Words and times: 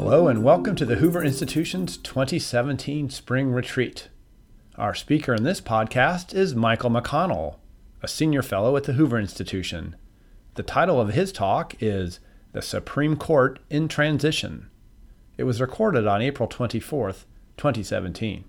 Hello, 0.00 0.28
and 0.28 0.44
welcome 0.44 0.76
to 0.76 0.86
the 0.86 0.94
Hoover 0.94 1.24
Institution's 1.24 1.96
2017 1.96 3.10
Spring 3.10 3.50
Retreat. 3.50 4.08
Our 4.76 4.94
speaker 4.94 5.34
in 5.34 5.42
this 5.42 5.60
podcast 5.60 6.32
is 6.32 6.54
Michael 6.54 6.88
McConnell, 6.88 7.56
a 8.00 8.06
senior 8.06 8.42
fellow 8.42 8.76
at 8.76 8.84
the 8.84 8.92
Hoover 8.92 9.18
Institution. 9.18 9.96
The 10.54 10.62
title 10.62 11.00
of 11.00 11.14
his 11.14 11.32
talk 11.32 11.74
is 11.80 12.20
The 12.52 12.62
Supreme 12.62 13.16
Court 13.16 13.58
in 13.70 13.88
Transition. 13.88 14.70
It 15.36 15.42
was 15.42 15.60
recorded 15.60 16.06
on 16.06 16.22
April 16.22 16.48
24th, 16.48 17.24
2017. 17.56 18.44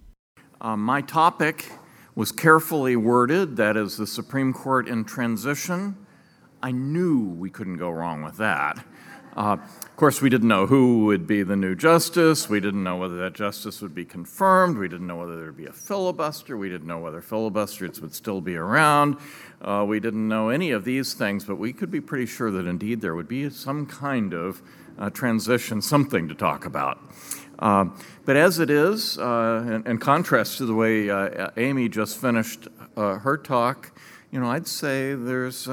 Uh, 0.62 0.77
my 0.77 1.02
topic 1.02 1.72
was 2.13 2.31
carefully 2.31 2.95
worded 2.95 3.55
that 3.55 3.76
is, 3.76 3.98
the 3.98 4.05
Supreme 4.05 4.54
Court 4.54 4.88
in 4.88 5.04
transition. 5.04 5.98
I 6.62 6.72
knew 6.72 7.27
we 7.27 7.50
couldn't 7.50 7.77
go 7.77 7.90
wrong 7.90 8.22
with 8.22 8.38
that. 8.38 8.86
Uh, 9.36 9.58
of 9.82 9.96
course, 9.96 10.22
we 10.22 10.30
didn't 10.30 10.48
know 10.48 10.66
who 10.66 11.06
would 11.06 11.28
be 11.28 11.44
the 11.44 11.56
new 11.56 11.76
justice. 11.76 12.50
We 12.50 12.60
didn't 12.60 12.84
know 12.84 12.98
whether 12.98 13.18
that 13.18 13.34
justice 13.34 13.82
would 13.82 13.94
be 13.94 14.05
confirmed. 14.05 14.78
We 14.78 14.88
didn't 14.88 15.08
know 15.08 15.18
whether 15.18 15.36
there 15.36 15.46
would 15.48 15.58
be 15.58 15.66
a 15.66 15.74
filibuster. 15.74 16.58
We 16.58 16.70
didn't 16.70 16.88
know 16.88 17.00
whether 17.00 17.22
filibusters 17.22 18.02
would 18.02 18.14
still 18.14 18.42
be 18.42 18.55
around. 18.55 19.18
Uh, 19.62 19.86
we 19.88 20.00
didn't 20.00 20.28
know 20.28 20.50
any 20.50 20.72
of 20.72 20.84
these 20.84 21.14
things, 21.14 21.46
but 21.46 21.55
we 21.55 21.74
could 21.74 21.92
be 21.92 22.02
pretty 22.02 22.26
sure 22.26 22.50
that 22.52 22.66
indeed 22.66 23.02
there 23.02 23.16
would 23.16 23.28
be 23.28 23.50
some 23.50 23.86
kind 23.86 24.34
of 24.34 24.62
uh, 24.98 25.10
transition, 25.10 25.82
something 25.82 26.27
to 26.27 26.36
talk 26.36 26.66
about. 26.66 27.00
Uh, 27.60 27.86
but 28.26 28.36
as 28.36 28.60
it 28.60 28.70
is, 28.70 29.18
uh, 29.18 29.64
in, 29.68 29.91
in, 29.91 29.98
contrast 29.98 30.58
to 30.58 30.66
the 30.66 30.74
way 30.74 31.10
uh, 31.10 31.50
Amy 31.58 31.90
just 31.90 32.18
finished 32.18 32.68
uh, 32.96 33.20
her 33.20 33.38
talk, 33.38 33.91
you 34.32 34.40
know, 34.40 34.50
I'd 34.50 34.68
say 34.68 35.14
there's 35.14 35.68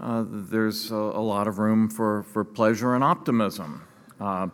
uh, 0.00 0.24
there's 0.26 0.90
a, 0.90 0.94
a, 0.94 1.22
lot 1.22 1.48
of 1.48 1.58
room 1.58 1.88
for, 1.88 2.24
for 2.24 2.44
pleasure 2.44 2.94
and 2.94 3.02
optimism. 3.02 3.82
Uh, 4.20 4.48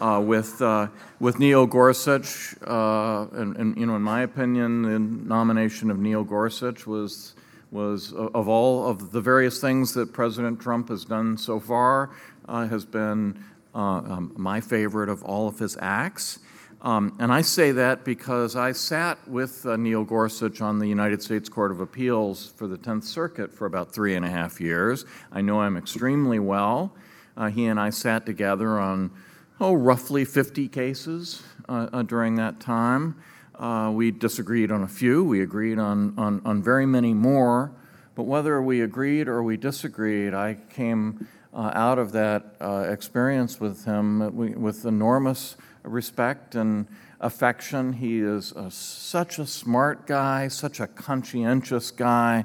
uh, 0.00 0.20
with 0.20 0.60
uh, 0.60 0.88
with 1.20 1.38
Neil 1.38 1.64
Gorsuch, 1.64 2.56
uh, 2.66 3.26
and, 3.32 3.56
and, 3.56 3.76
you 3.76 3.86
know, 3.86 3.94
in 3.94 4.02
my 4.02 4.22
opinion, 4.22 4.82
the 4.82 4.98
nomination 4.98 5.92
of 5.92 5.98
Neil 5.98 6.24
Gorsuch 6.24 6.88
was 6.88 7.34
was 7.70 8.12
of 8.12 8.48
all 8.48 8.88
of 8.88 9.12
the 9.12 9.20
various 9.20 9.60
things 9.60 9.94
that 9.94 10.12
President 10.12 10.60
Trump 10.60 10.88
has 10.88 11.04
done 11.04 11.38
so 11.38 11.60
far, 11.60 12.10
has 12.48 12.84
been 12.84 13.44
um, 13.74 14.32
my 14.36 14.60
favorite 14.60 15.08
of 15.08 15.22
all 15.22 15.46
of 15.46 15.60
his 15.60 15.76
acts. 15.80 16.40
Um, 16.82 17.14
and 17.20 17.32
I 17.32 17.42
say 17.42 17.70
that 17.72 18.04
because 18.04 18.56
I 18.56 18.72
sat 18.72 19.16
with 19.28 19.64
uh, 19.64 19.76
Neil 19.76 20.02
Gorsuch 20.02 20.60
on 20.60 20.80
the 20.80 20.86
United 20.88 21.22
States 21.22 21.48
Court 21.48 21.70
of 21.70 21.80
Appeals 21.80 22.52
for 22.56 22.66
the 22.66 22.76
10th 22.76 23.04
Circuit 23.04 23.52
for 23.52 23.66
about 23.66 23.94
three 23.94 24.16
and 24.16 24.24
a 24.24 24.28
half 24.28 24.60
years. 24.60 25.04
I 25.30 25.42
know 25.42 25.62
him 25.62 25.76
extremely 25.76 26.40
well. 26.40 26.92
Uh, 27.36 27.50
he 27.50 27.66
and 27.66 27.78
I 27.78 27.90
sat 27.90 28.26
together 28.26 28.80
on, 28.80 29.12
oh, 29.60 29.74
roughly 29.74 30.24
50 30.24 30.68
cases 30.68 31.42
uh, 31.68 31.88
uh 31.92 32.02
during 32.02 32.34
that 32.34 32.58
time. 32.58 33.14
Uh, 33.54 33.92
we 33.94 34.10
disagreed 34.10 34.72
on 34.72 34.82
a 34.82 34.88
few, 34.88 35.22
we 35.22 35.40
agreed 35.40 35.78
on, 35.78 36.18
on, 36.18 36.42
on, 36.44 36.60
very 36.60 36.84
many 36.84 37.14
more. 37.14 37.70
But 38.16 38.24
whether 38.24 38.60
we 38.60 38.80
agreed 38.80 39.28
or 39.28 39.42
we 39.42 39.56
disagreed, 39.56 40.34
I 40.34 40.56
came 40.74 41.28
uh, 41.54 41.70
out 41.74 41.98
of 41.98 42.12
that 42.12 42.56
experience 42.88 43.60
with 43.60 43.84
him 43.84 44.34
with 44.34 44.84
enormous 44.84 45.56
respect 45.84 46.54
and 46.54 46.86
affection. 47.20 47.94
He 47.94 48.20
is 48.20 48.52
a, 48.52 48.70
such 48.70 49.38
a 49.38 49.46
smart 49.46 50.06
guy, 50.06 50.48
such 50.48 50.80
a 50.80 50.86
conscientious 50.86 51.90
guy, 51.90 52.44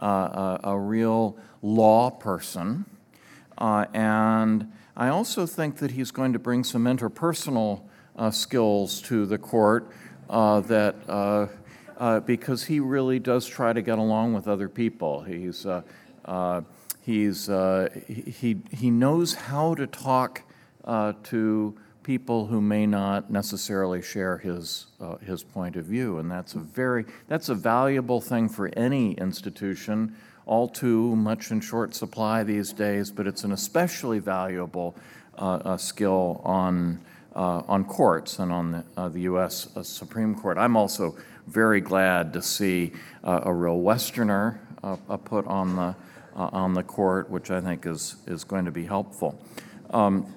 uh, 0.00 0.06
a, 0.06 0.60
a, 0.64 0.78
real 0.78 1.36
law 1.62 2.10
person. 2.10 2.84
Uh, 3.56 3.86
and 3.92 4.70
I 4.96 5.08
also 5.08 5.46
think 5.46 5.78
that 5.78 5.92
he's 5.92 6.10
going 6.10 6.34
to 6.34 6.38
bring 6.38 6.62
some 6.62 6.84
interpersonal 6.84 7.82
uh, 8.16 8.30
skills 8.30 9.00
to 9.02 9.26
the 9.26 9.38
court 9.38 9.90
uh, 10.30 10.60
that. 10.60 10.94
Uh, 11.08 11.46
uh, 11.96 12.20
because 12.20 12.62
he 12.62 12.78
really 12.78 13.18
does 13.18 13.44
try 13.44 13.72
to 13.72 13.82
get 13.82 13.98
along 13.98 14.32
with 14.32 14.46
other 14.46 14.68
people. 14.68 15.20
He's, 15.22 15.66
he's, 17.08 17.46
he, 18.06 18.60
he 18.70 18.90
knows 18.90 19.34
how 19.34 19.74
to 19.74 19.86
talk 19.86 20.42
to 21.24 21.74
people 22.08 22.46
who 22.46 22.58
may 22.58 22.86
not 22.86 23.30
necessarily 23.30 24.00
share 24.00 24.38
his, 24.38 24.86
uh, 24.98 25.16
his 25.16 25.42
point 25.42 25.76
of 25.76 25.84
view. 25.84 26.16
And 26.16 26.30
that's 26.30 26.54
a 26.54 26.58
very, 26.58 27.04
that's 27.26 27.50
a 27.50 27.54
valuable 27.54 28.22
thing 28.22 28.48
for 28.48 28.70
any 28.78 29.12
institution, 29.12 30.16
all 30.46 30.70
too 30.70 31.14
much 31.16 31.50
in 31.50 31.60
short 31.60 31.94
supply 31.94 32.44
these 32.44 32.72
days, 32.72 33.10
but 33.10 33.26
it's 33.26 33.44
an 33.44 33.52
especially 33.52 34.20
valuable 34.20 34.96
uh, 35.36 35.76
skill 35.76 36.40
on, 36.44 36.98
uh, 37.36 37.62
on 37.68 37.84
courts 37.84 38.38
and 38.38 38.52
on 38.52 38.72
the, 38.72 38.84
uh, 38.96 39.10
the 39.10 39.20
U.S. 39.32 39.68
Uh, 39.76 39.82
Supreme 39.82 40.34
Court. 40.34 40.56
I'm 40.56 40.78
also 40.78 41.14
very 41.46 41.82
glad 41.82 42.32
to 42.32 42.40
see 42.40 42.92
a 43.22 43.52
real 43.52 43.80
Westerner 43.80 44.60
put 45.26 45.46
on 45.46 45.76
the, 45.76 45.94
on 46.34 46.74
the 46.74 46.82
court, 46.82 47.30
which 47.30 47.50
I 47.50 47.60
think 47.60 47.86
is, 47.86 48.16
is 48.26 48.44
going 48.44 48.64
to 48.64 48.70
be 48.70 48.84
helpful. 48.84 49.40
Um, 49.90 50.32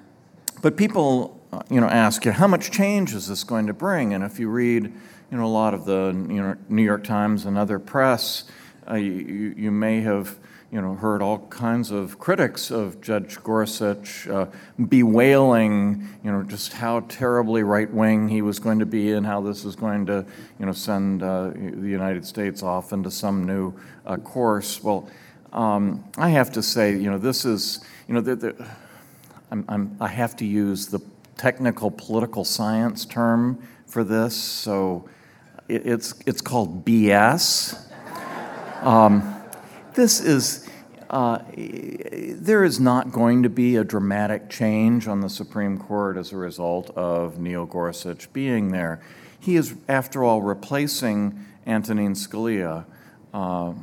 but 0.61 0.77
people 0.77 1.41
you 1.69 1.81
know, 1.81 1.87
ask 1.87 2.25
you, 2.25 2.31
how 2.31 2.47
much 2.47 2.71
change 2.71 3.13
is 3.13 3.27
this 3.27 3.43
going 3.43 3.67
to 3.67 3.73
bring? 3.73 4.13
And 4.13 4.23
if 4.23 4.39
you 4.39 4.49
read, 4.49 4.85
you 4.85 5.37
know, 5.37 5.45
a 5.45 5.47
lot 5.47 5.73
of 5.73 5.85
the 5.85 6.13
you 6.29 6.41
know, 6.41 6.55
New 6.69 6.83
York 6.83 7.03
Times 7.03 7.45
and 7.45 7.57
other 7.57 7.79
press, 7.79 8.45
uh, 8.89 8.95
you, 8.95 9.53
you 9.57 9.71
may 9.71 10.01
have, 10.01 10.37
you 10.71 10.81
know, 10.81 10.95
heard 10.95 11.21
all 11.21 11.39
kinds 11.49 11.91
of 11.91 12.19
critics 12.19 12.71
of 12.71 13.01
Judge 13.01 13.41
Gorsuch 13.43 14.27
uh, 14.29 14.45
bewailing, 14.87 16.07
you 16.23 16.31
know, 16.31 16.43
just 16.43 16.73
how 16.73 17.01
terribly 17.01 17.63
right 17.63 17.91
wing 17.91 18.29
he 18.29 18.41
was 18.41 18.59
going 18.59 18.79
to 18.79 18.85
be 18.85 19.11
and 19.11 19.25
how 19.25 19.41
this 19.41 19.65
is 19.65 19.75
going 19.75 20.05
to, 20.05 20.25
you 20.57 20.65
know, 20.65 20.71
send 20.71 21.21
uh, 21.21 21.49
the 21.49 21.89
United 21.89 22.25
States 22.25 22.63
off 22.63 22.93
into 22.93 23.11
some 23.11 23.45
new 23.45 23.73
uh, 24.05 24.15
course. 24.17 24.81
Well, 24.81 25.09
um, 25.53 26.03
I 26.17 26.29
have 26.29 26.51
to 26.53 26.63
say, 26.63 26.95
you 26.95 27.09
know, 27.09 27.17
this 27.17 27.45
is, 27.45 27.83
you 28.07 28.13
know, 28.13 28.21
the, 28.21 28.35
the, 28.35 28.67
I'm, 29.51 29.65
I'm, 29.67 29.97
i 29.99 30.07
have 30.07 30.35
to 30.37 30.45
use 30.45 30.87
the 30.87 30.99
technical 31.37 31.91
political 31.91 32.45
science 32.45 33.05
term 33.05 33.61
for 33.85 34.03
this, 34.03 34.35
so 34.35 35.09
it's, 35.67 36.13
it's 36.25 36.41
called 36.41 36.85
BS. 36.85 37.77
Um, 38.83 39.35
this 39.93 40.21
is, 40.21 40.69
uh, 41.09 41.39
there 41.55 42.63
is 42.63 42.79
not 42.79 43.11
going 43.11 43.43
to 43.43 43.49
be 43.49 43.75
a 43.75 43.83
dramatic 43.83 44.49
change 44.49 45.07
on 45.07 45.19
the 45.19 45.29
Supreme 45.29 45.77
Court 45.77 46.15
as 46.15 46.31
a 46.31 46.37
result 46.37 46.89
of 46.91 47.39
Neil 47.39 47.65
Gorsuch 47.65 48.31
being 48.31 48.71
there. 48.71 49.01
He 49.39 49.55
is, 49.57 49.75
after 49.89 50.23
all, 50.23 50.41
replacing 50.41 51.45
Antonin 51.65 52.13
Scalia. 52.13 52.85
Uh, 53.33 53.73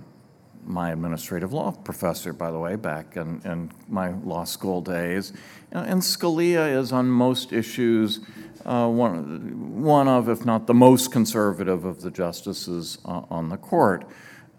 my 0.69 0.93
administrative 0.93 1.53
law 1.53 1.73
professor, 1.73 2.33
by 2.33 2.51
the 2.51 2.59
way, 2.59 2.77
back 2.77 3.17
in, 3.17 3.41
in 3.45 3.73
my 3.89 4.11
law 4.11 4.45
school 4.45 4.81
days. 4.81 5.33
And 5.73 6.03
Scalia 6.03 6.77
is 6.77 6.93
on 6.93 7.09
most 7.09 7.53
issues 7.53 8.21
uh, 8.65 8.89
one, 8.89 9.83
one 9.83 10.09
of, 10.09 10.29
if 10.29 10.45
not 10.45 10.67
the 10.67 10.75
most 10.75 11.11
conservative 11.11 11.85
of 11.85 12.03
the 12.03 12.11
justices 12.11 12.99
uh, 13.05 13.23
on 13.31 13.49
the 13.49 13.57
court. 13.57 14.07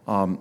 Um, 0.08 0.40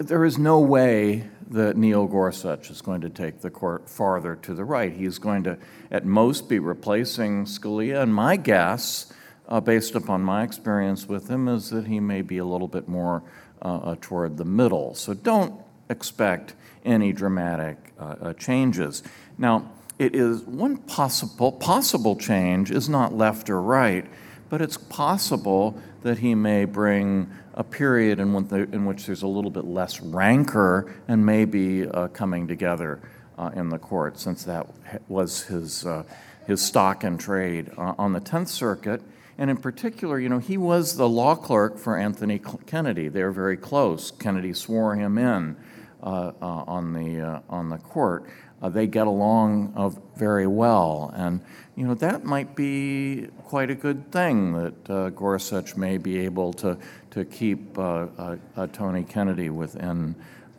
there 0.00 0.24
is 0.24 0.38
no 0.38 0.58
way 0.58 1.28
that 1.50 1.76
Neil 1.76 2.06
Gorsuch 2.06 2.70
is 2.70 2.80
going 2.80 3.02
to 3.02 3.10
take 3.10 3.42
the 3.42 3.50
court 3.50 3.88
farther 3.88 4.34
to 4.36 4.54
the 4.54 4.64
right. 4.64 4.92
He's 4.92 5.18
going 5.18 5.44
to, 5.44 5.58
at 5.90 6.04
most, 6.04 6.48
be 6.48 6.58
replacing 6.58 7.44
Scalia. 7.44 8.02
And 8.02 8.14
my 8.14 8.36
guess, 8.36 9.12
uh, 9.48 9.60
based 9.60 9.94
upon 9.94 10.22
my 10.22 10.42
experience 10.42 11.06
with 11.06 11.28
him, 11.28 11.46
is 11.46 11.70
that 11.70 11.86
he 11.86 12.00
may 12.00 12.22
be 12.22 12.38
a 12.38 12.44
little 12.44 12.68
bit 12.68 12.88
more 12.88 13.22
uh, 13.64 13.76
uh, 13.76 13.96
toward 14.00 14.36
the 14.36 14.44
middle. 14.44 14.94
So 14.94 15.14
don't 15.14 15.60
expect 15.88 16.54
any 16.84 17.12
dramatic 17.12 17.78
uh, 17.98 18.16
uh, 18.20 18.32
changes. 18.34 19.02
Now, 19.38 19.70
it 19.98 20.14
is 20.14 20.42
one 20.42 20.76
possible 20.78 21.52
possible 21.52 22.16
change 22.16 22.70
is 22.70 22.88
not 22.88 23.14
left 23.14 23.48
or 23.48 23.62
right, 23.62 24.04
but 24.50 24.60
it's 24.60 24.76
possible 24.76 25.80
that 26.02 26.18
he 26.18 26.34
may 26.34 26.64
bring 26.64 27.30
a 27.54 27.64
period 27.64 28.18
in, 28.18 28.34
in 28.72 28.84
which 28.84 29.06
there's 29.06 29.22
a 29.22 29.26
little 29.26 29.50
bit 29.50 29.64
less 29.64 30.00
rancor 30.00 30.92
and 31.08 31.24
maybe 31.24 31.86
uh, 31.86 32.08
coming 32.08 32.46
together 32.48 33.00
uh, 33.38 33.50
in 33.54 33.68
the 33.68 33.78
court, 33.78 34.18
since 34.18 34.44
that 34.44 34.66
was 35.08 35.44
his, 35.44 35.86
uh, 35.86 36.02
his 36.46 36.60
stock 36.60 37.04
and 37.04 37.18
trade. 37.18 37.70
on 37.78 38.12
the 38.12 38.20
10th 38.20 38.48
Circuit, 38.48 39.00
and 39.38 39.50
in 39.50 39.56
particular, 39.56 40.18
you 40.18 40.28
know, 40.28 40.38
he 40.38 40.56
was 40.56 40.96
the 40.96 41.08
law 41.08 41.34
clerk 41.34 41.78
for 41.78 41.96
Anthony 41.96 42.40
Kennedy. 42.66 43.08
They 43.08 43.22
were 43.22 43.32
very 43.32 43.56
close. 43.56 44.10
Kennedy 44.10 44.52
swore 44.52 44.94
him 44.94 45.18
in 45.18 45.56
uh, 46.02 46.32
uh, 46.40 46.64
on, 46.66 46.92
the, 46.92 47.20
uh, 47.20 47.40
on 47.48 47.68
the 47.68 47.78
court. 47.78 48.24
Uh, 48.62 48.68
they 48.68 48.86
get 48.86 49.06
along 49.06 49.72
uh, 49.76 49.90
very 50.16 50.46
well. 50.46 51.12
And, 51.16 51.40
you 51.76 51.86
know, 51.86 51.94
that 51.94 52.24
might 52.24 52.54
be 52.54 53.28
quite 53.44 53.70
a 53.70 53.74
good 53.74 54.10
thing 54.12 54.52
that 54.52 54.90
uh, 54.90 55.10
Gorsuch 55.10 55.76
may 55.76 55.98
be 55.98 56.20
able 56.20 56.52
to, 56.54 56.78
to 57.10 57.24
keep 57.24 57.74
Tony 57.74 59.04
Kennedy 59.04 59.50
within 59.50 60.14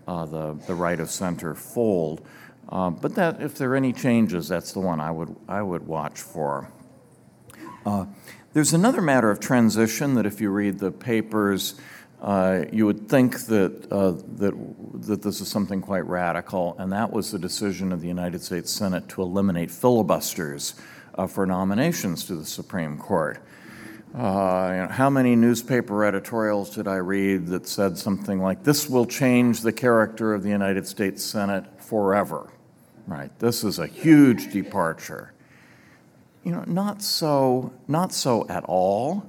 the, 0.06 0.60
the 0.68 0.76
right 0.76 1.00
of 1.00 1.10
center 1.10 1.56
fold. 1.56 2.22
Uh, 2.70 2.90
but 2.90 3.16
that, 3.16 3.42
if 3.42 3.56
there 3.58 3.72
are 3.72 3.76
any 3.76 3.94
changes, 3.94 4.48
that's 4.48 4.72
the 4.74 4.80
one 4.80 5.00
I 5.00 5.12
would, 5.12 5.36
I 5.48 5.62
would 5.62 5.86
watch 5.86 6.20
for. 6.20 6.70
Uh, 7.86 8.06
there's 8.54 8.74
another 8.74 9.02
matter 9.02 9.30
of 9.30 9.40
transition 9.40 10.16
that 10.16 10.26
if 10.26 10.42
you 10.42 10.50
read 10.50 10.80
the 10.80 10.92
papers, 10.92 11.76
uh, 12.22 12.64
you 12.72 12.86
would 12.86 13.08
think 13.08 13.42
that, 13.46 13.88
uh, 13.92 14.14
that, 14.38 14.54
that 15.08 15.22
this 15.22 15.42
is 15.42 15.48
something 15.48 15.82
quite 15.82 16.06
radical, 16.08 16.76
and 16.80 16.92
that 16.92 17.12
was 17.12 17.32
the 17.32 17.38
decision 17.38 17.92
of 17.92 18.02
the 18.02 18.08
United 18.08 18.42
States 18.42 18.72
Senate 18.72 19.08
to 19.10 19.22
eliminate 19.22 19.70
filibusters 19.70 20.74
uh, 21.16 21.28
for 21.28 21.46
nominations 21.46 22.26
to 22.26 22.36
the 22.36 22.46
Supreme 22.46 22.98
Court. 22.98 23.46
Uh, 24.16 24.70
you 24.72 24.82
know, 24.82 24.88
how 24.90 25.10
many 25.10 25.36
newspaper 25.36 26.06
editorials 26.06 26.74
did 26.74 26.88
I 26.88 26.96
read 26.96 27.48
that 27.48 27.68
said 27.68 27.98
something 27.98 28.42
like, 28.42 28.64
This 28.64 28.90
will 28.90 29.06
change 29.06 29.62
the 29.62 29.74
character 29.74 30.34
of 30.34 30.42
the 30.42 30.50
United 30.50 30.88
States 30.88 31.24
Senate 31.24 31.66
forever? 31.84 32.50
Right? 33.06 33.38
This 33.40 33.64
is 33.64 33.78
a 33.78 33.86
huge 33.86 34.52
departure. 34.54 35.35
You 36.46 36.52
know, 36.52 36.64
not 36.68 37.02
so, 37.02 37.74
not 37.88 38.14
so 38.14 38.48
at 38.48 38.64
all. 38.66 39.26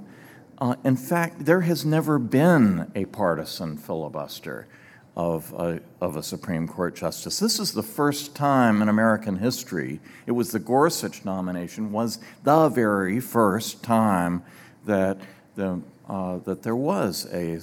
Uh, 0.58 0.76
in 0.84 0.96
fact, 0.96 1.46
there 1.46 1.62
has 1.62 1.82
never 1.82 2.18
been 2.18 2.92
a 2.94 3.06
partisan 3.06 3.78
filibuster 3.78 4.68
of 5.16 5.50
a, 5.54 5.80
of 6.02 6.16
a 6.16 6.22
Supreme 6.22 6.68
Court 6.68 6.94
justice. 6.94 7.38
This 7.38 7.58
is 7.58 7.72
the 7.72 7.82
first 7.82 8.34
time 8.34 8.82
in 8.82 8.90
American 8.90 9.38
history. 9.38 9.98
It 10.26 10.32
was 10.32 10.52
the 10.52 10.58
Gorsuch 10.58 11.24
nomination 11.24 11.90
was 11.90 12.18
the 12.44 12.68
very 12.68 13.18
first 13.20 13.82
time 13.82 14.42
that, 14.84 15.16
the, 15.54 15.80
uh, 16.06 16.36
that 16.40 16.62
there 16.62 16.76
was 16.76 17.26
a, 17.32 17.60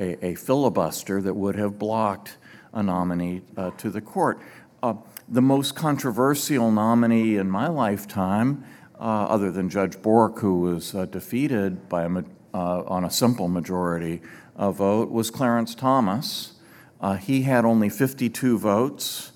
a, 0.00 0.26
a, 0.26 0.34
filibuster 0.34 1.22
that 1.22 1.34
would 1.34 1.54
have 1.54 1.78
blocked 1.78 2.36
a 2.72 2.82
nominee 2.82 3.42
uh, 3.56 3.70
to 3.78 3.90
the 3.90 4.00
court. 4.00 4.40
Uh, 4.82 4.94
the 5.28 5.42
most 5.42 5.76
controversial 5.76 6.72
nominee 6.72 7.36
in 7.36 7.48
my 7.48 7.68
lifetime, 7.68 8.64
other 8.98 9.50
than 9.50 9.68
Judge 9.68 10.00
Bork, 10.02 10.38
who 10.38 10.60
was 10.60 10.94
uh, 10.94 11.06
defeated 11.06 11.88
by 11.88 12.04
a, 12.04 12.24
uh, 12.54 12.82
on 12.86 13.04
a 13.04 13.10
simple 13.10 13.48
majority 13.48 14.20
vote, 14.56 15.10
was 15.10 15.30
Clarence 15.30 15.74
Thomas. 15.74 16.54
he 17.20 17.42
had 17.42 17.64
only 17.64 17.88
52 17.88 18.58
votes. 18.58 19.32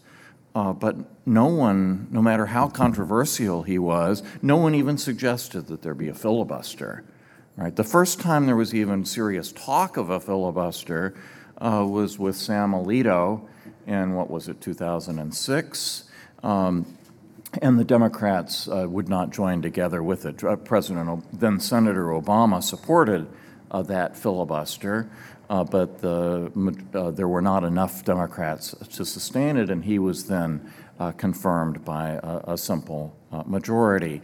Uh, 0.55 0.73
but 0.73 0.97
no 1.25 1.47
one, 1.47 2.07
no 2.11 2.21
matter 2.21 2.47
how 2.47 2.69
controversial 2.69 3.63
he 3.63 3.79
was, 3.79 4.23
no 4.43 4.57
one 4.57 4.75
even 4.75 4.99
suggested 4.99 5.67
that 5.69 5.83
there 5.83 5.95
be 5.95 6.09
a 6.09 6.15
filibuster. 6.15 7.05
Right? 7.57 7.75
The 7.75 7.85
first 7.85 8.21
time 8.21 8.47
there 8.47 8.57
was 8.57 8.75
even 8.75 9.05
serious 9.05 9.53
talk 9.53 9.97
of 9.97 10.11
a 10.11 10.21
filibuster 10.21 11.15
uh, 11.59 11.87
was 11.89 12.19
with 12.19 12.37
Sam 12.37 12.73
Alito 12.73 13.47
in 13.87 14.15
what 14.15 14.31
was 14.31 14.49
it, 14.49 14.61
2006. 14.61 16.05
Um, 16.43 16.99
and 17.61 17.79
the 17.79 17.85
Democrats 17.85 18.69
uh, 18.69 18.87
would 18.89 19.09
not 19.09 19.31
join 19.31 19.61
together 19.61 20.03
with 20.03 20.25
it. 20.25 20.43
Uh, 20.43 20.57
President, 20.57 21.25
then 21.39 21.61
Senator 21.61 22.07
Obama 22.07 22.63
supported 22.63 23.27
uh, 23.71 23.83
that 23.83 24.17
filibuster, 24.17 25.11
uh, 25.51 25.65
but 25.65 25.99
the, 26.01 26.51
uh, 26.95 27.11
there 27.11 27.29
were 27.29 27.43
not 27.43 27.65
enough 27.65 28.05
Democrats 28.05 28.75
to 28.93 29.05
sustain 29.05 29.57
it, 29.57 29.69
and 29.71 29.85
he 29.85 29.99
was 29.99 30.27
then 30.27 30.73
confirmed 31.17 31.85
by 31.85 32.11
a, 32.11 32.53
a 32.53 32.57
simple 32.57 33.17
majority. 33.45 34.23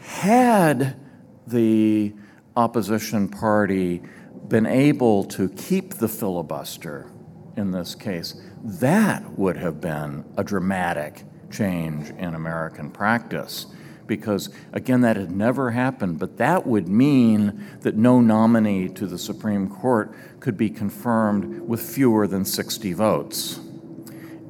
Had 0.00 0.98
the 1.46 2.14
opposition 2.56 3.28
party 3.28 4.02
been 4.48 4.64
able 4.64 5.24
to 5.24 5.50
keep 5.50 5.94
the 5.94 6.08
filibuster 6.08 7.10
in 7.58 7.72
this 7.72 7.94
case, 7.94 8.40
that 8.64 9.38
would 9.38 9.56
have 9.56 9.80
been 9.82 10.24
a 10.38 10.44
dramatic 10.44 11.24
change 11.50 12.10
in 12.10 12.34
American 12.34 12.90
practice. 12.90 13.66
Because, 14.06 14.48
again, 14.72 15.02
that 15.02 15.16
had 15.16 15.30
never 15.30 15.72
happened, 15.72 16.18
but 16.18 16.38
that 16.38 16.66
would 16.66 16.88
mean 16.88 17.66
that 17.80 17.94
no 17.94 18.22
nominee 18.22 18.88
to 18.88 19.06
the 19.06 19.18
Supreme 19.18 19.68
Court 19.68 20.14
could 20.40 20.56
be 20.56 20.70
confirmed 20.70 21.68
with 21.68 21.80
fewer 21.80 22.26
than 22.26 22.46
60 22.46 22.94
votes. 22.94 23.60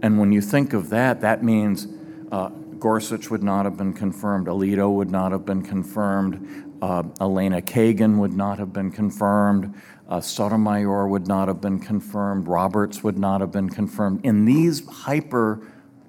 And 0.00 0.18
when 0.18 0.30
you 0.30 0.40
think 0.40 0.72
of 0.74 0.90
that, 0.90 1.22
that 1.22 1.42
means 1.42 1.88
uh, 2.30 2.50
Gorsuch 2.78 3.30
would 3.30 3.42
not 3.42 3.64
have 3.64 3.76
been 3.76 3.92
confirmed, 3.92 4.46
Alito 4.46 4.94
would 4.94 5.10
not 5.10 5.32
have 5.32 5.44
been 5.44 5.62
confirmed, 5.62 6.68
uh, 6.80 7.02
Elena 7.20 7.60
Kagan 7.60 8.18
would 8.18 8.32
not 8.32 8.58
have 8.58 8.72
been 8.72 8.90
confirmed. 8.90 9.74
Uh, 10.08 10.20
Sotomayor 10.20 11.08
would 11.08 11.26
not 11.26 11.48
have 11.48 11.60
been 11.60 11.78
confirmed. 11.78 12.48
Roberts 12.48 13.02
would 13.02 13.18
not 13.18 13.40
have 13.40 13.52
been 13.52 13.68
confirmed. 13.68 14.24
In 14.24 14.44
these 14.44 14.86
hyper 14.86 15.60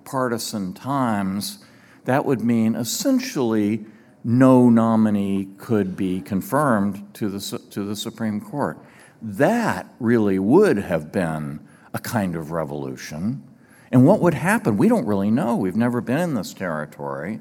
partisan 0.10 0.74
times, 0.74 1.60
that 2.06 2.26
would 2.26 2.42
mean 2.42 2.76
essentially 2.76 3.86
no 4.24 4.68
nominee 4.70 5.48
could 5.58 5.96
be 5.96 6.20
confirmed 6.22 7.14
to 7.14 7.30
the, 7.30 7.60
to 7.70 7.84
the 7.84 7.96
Supreme 7.96 8.42
Court. 8.42 8.80
That 9.22 9.88
really 10.00 10.40
would 10.40 10.78
have 10.78 11.12
been 11.12 11.60
a 11.94 12.00
kind 12.00 12.36
of 12.36 12.52
revolution. 12.52 13.44
And 13.92 14.06
what 14.06 14.20
would 14.22 14.34
happen? 14.34 14.78
We 14.78 14.90
don't 14.90 15.06
really 15.06 15.32
know. 15.32 15.56
We've 15.56 15.76
never 15.76 16.02
been 16.02 16.20
in 16.20 16.34
this 16.34 16.54
territory, 16.54 17.40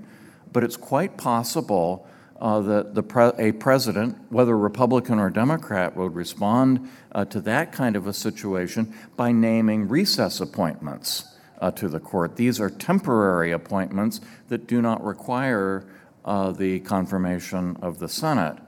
but 0.53 0.62
it's 0.62 0.76
quite 0.76 1.17
possible 1.17 2.06
uh, 2.41 2.61
that 2.61 2.94
the 2.94 3.03
pre- 3.03 3.32
a 3.38 3.53
president, 3.53 4.17
whether 4.29 4.56
Republican 4.56 5.19
or 5.19 5.31
Democrat, 5.31 5.97
would 5.97 6.15
respond 6.15 6.88
uh, 7.12 7.25
to 7.26 7.41
that 7.41 7.73
kind 7.73 7.97
of 7.97 8.06
a 8.06 8.12
situation 8.12 8.94
by 9.17 9.32
naming 9.32 9.88
recess 9.88 10.41
appointments 10.41 11.38
uh, 11.60 11.70
to 11.72 11.88
the 11.88 12.00
court. 12.00 12.37
These 12.37 12.60
are 12.60 12.70
temporary 12.70 13.52
appointments 13.52 14.20
that 14.49 14.66
do 14.66 14.81
not 14.81 15.05
require 15.05 15.87
uh, 16.25 16.52
the 16.52 16.81
confirmation 16.81 17.76
of 17.82 17.99
the 17.99 18.08
Senate. 18.08 18.58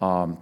Um, 0.00 0.38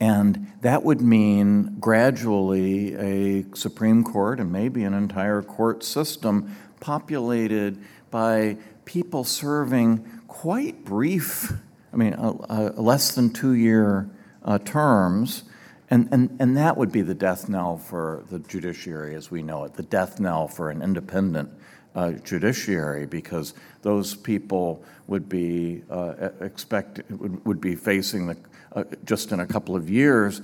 and 0.00 0.52
that 0.62 0.82
would 0.84 1.00
mean 1.00 1.76
gradually 1.80 2.94
a 2.94 3.44
Supreme 3.54 4.04
Court 4.04 4.40
and 4.40 4.52
maybe 4.52 4.84
an 4.84 4.94
entire 4.94 5.42
court 5.42 5.84
system 5.84 6.56
populated 6.80 7.82
by 8.10 8.56
people 8.84 9.24
serving 9.24 10.04
quite 10.26 10.84
brief 10.84 11.52
I 11.92 11.96
mean, 11.96 12.14
uh, 12.14 12.32
uh, 12.48 12.72
less 12.76 13.14
than 13.14 13.30
two 13.30 13.54
year 13.54 14.08
uh, 14.44 14.58
terms. 14.58 15.44
And, 15.90 16.08
and, 16.12 16.36
and 16.38 16.56
that 16.56 16.76
would 16.76 16.92
be 16.92 17.02
the 17.02 17.14
death 17.14 17.48
knell 17.48 17.78
for 17.78 18.24
the 18.30 18.38
judiciary 18.40 19.14
as 19.14 19.30
we 19.30 19.42
know 19.42 19.64
it, 19.64 19.74
the 19.74 19.82
death 19.82 20.20
knell 20.20 20.46
for 20.46 20.70
an 20.70 20.82
independent 20.82 21.50
uh, 21.94 22.12
judiciary, 22.12 23.06
because 23.06 23.54
those 23.82 24.14
people 24.14 24.84
would 25.06 25.28
be 25.28 25.82
uh, 25.90 26.28
expect 26.40 27.00
would, 27.10 27.44
would 27.46 27.60
be 27.60 27.74
facing 27.74 28.26
the 28.26 28.36
uh, 28.72 28.84
just 29.04 29.32
in 29.32 29.40
a 29.40 29.46
couple 29.46 29.74
of 29.74 29.88
years 29.88 30.42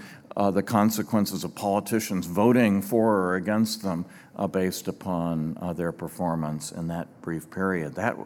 the 0.53 0.63
consequences 0.63 1.45
of 1.45 1.55
politicians 1.55 2.27
voting 2.27 2.83
for 2.83 3.15
or 3.15 3.37
against 3.37 3.83
them 3.83 4.05
based 4.51 4.89
upon 4.89 5.57
their 5.77 5.93
performance 5.93 6.73
in 6.73 6.89
that 6.89 7.07
brief 7.23 7.49
period. 7.51 7.95
That 7.95 8.17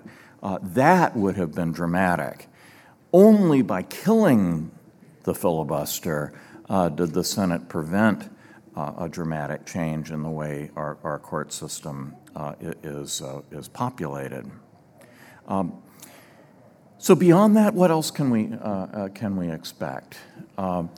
that 0.62 1.14
would 1.14 1.36
have 1.36 1.54
been 1.54 1.72
dramatic. 1.72 2.46
Only 3.12 3.60
by 3.60 3.82
killing 3.82 4.70
the 5.24 5.34
filibuster 5.34 6.32
uh, 6.32 6.38
did 6.68 7.12
the 7.12 7.24
Senate 7.24 7.68
prevent 7.68 8.30
uh, 8.78 8.92
a 8.98 9.08
dramatic 9.08 9.66
change 9.66 10.12
in 10.12 10.22
the 10.22 10.30
way 10.30 10.70
our, 10.76 10.98
our 11.02 11.18
court 11.18 11.52
system 11.52 12.14
uh, 12.36 12.54
is, 12.60 13.20
uh, 13.20 13.40
is 13.50 13.66
populated. 13.66 14.48
Um, 15.48 15.82
so 16.98 17.16
beyond 17.16 17.56
that, 17.56 17.74
what 17.74 17.90
else 17.90 18.12
can 18.12 18.30
we, 18.30 18.52
uh, 18.52 18.56
uh, 18.56 19.08
can 19.08 19.36
we 19.36 19.50
expect? 19.50 20.18
Um, 20.56 20.90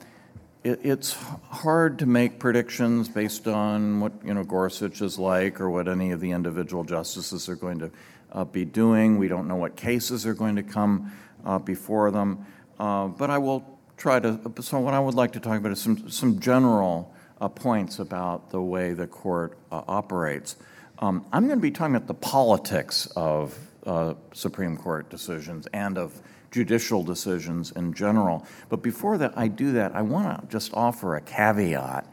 it, 0.63 0.79
it's 0.83 1.13
hard 1.49 1.97
to 1.99 2.05
make 2.05 2.37
predictions 2.37 3.09
based 3.09 3.47
on 3.47 3.99
what 3.99 4.13
you 4.23 4.33
know 4.33 4.43
Gorsuch 4.43 5.01
is 5.01 5.17
like 5.17 5.59
or 5.59 5.71
what 5.71 5.87
any 5.87 6.11
of 6.11 6.19
the 6.19 6.31
individual 6.31 6.83
justices 6.83 7.49
are 7.49 7.55
going 7.55 7.79
to 7.79 8.45
be 8.45 8.63
doing. 8.63 9.17
We 9.17 9.27
don't 9.27 9.47
know 9.47 9.55
what 9.55 9.75
cases 9.75 10.27
are 10.27 10.35
going 10.35 10.55
to 10.55 10.63
come 10.63 11.11
uh, 11.45 11.57
before 11.57 12.11
them. 12.11 12.45
Uh, 12.79 13.07
but 13.07 13.31
I 13.31 13.39
will 13.39 13.79
try 14.01 14.19
to, 14.19 14.39
so 14.61 14.79
what 14.79 14.95
I 14.95 14.99
would 14.99 15.13
like 15.13 15.33
to 15.33 15.39
talk 15.39 15.59
about 15.59 15.71
is 15.71 15.79
some, 15.79 16.09
some 16.09 16.39
general 16.39 17.13
uh, 17.39 17.47
points 17.47 17.99
about 17.99 18.49
the 18.49 18.59
way 18.59 18.93
the 18.93 19.05
court 19.05 19.59
uh, 19.71 19.83
operates. 19.87 20.55
Um, 20.97 21.23
I'm 21.31 21.45
going 21.45 21.59
to 21.59 21.61
be 21.61 21.69
talking 21.69 21.95
about 21.95 22.07
the 22.07 22.15
politics 22.15 23.07
of 23.15 23.55
uh, 23.85 24.15
Supreme 24.33 24.75
Court 24.75 25.11
decisions 25.11 25.67
and 25.67 25.99
of 25.99 26.19
judicial 26.49 27.03
decisions 27.03 27.71
in 27.73 27.93
general. 27.93 28.45
But 28.69 28.81
before 28.81 29.19
that, 29.19 29.33
I 29.37 29.47
do 29.47 29.71
that, 29.73 29.95
I 29.95 30.01
want 30.01 30.41
to 30.41 30.47
just 30.47 30.73
offer 30.73 31.15
a 31.15 31.21
caveat. 31.21 32.07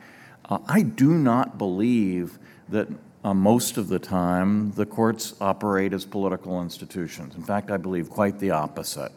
Uh, 0.44 0.58
I 0.66 0.82
do 0.82 1.14
not 1.14 1.56
believe 1.56 2.38
that 2.68 2.88
uh, 3.24 3.32
most 3.32 3.78
of 3.78 3.88
the 3.88 3.98
time, 3.98 4.72
the 4.72 4.84
courts 4.84 5.34
operate 5.40 5.94
as 5.94 6.04
political 6.04 6.60
institutions. 6.60 7.34
In 7.34 7.42
fact, 7.42 7.70
I 7.70 7.78
believe 7.78 8.10
quite 8.10 8.38
the 8.38 8.50
opposite. 8.50 9.12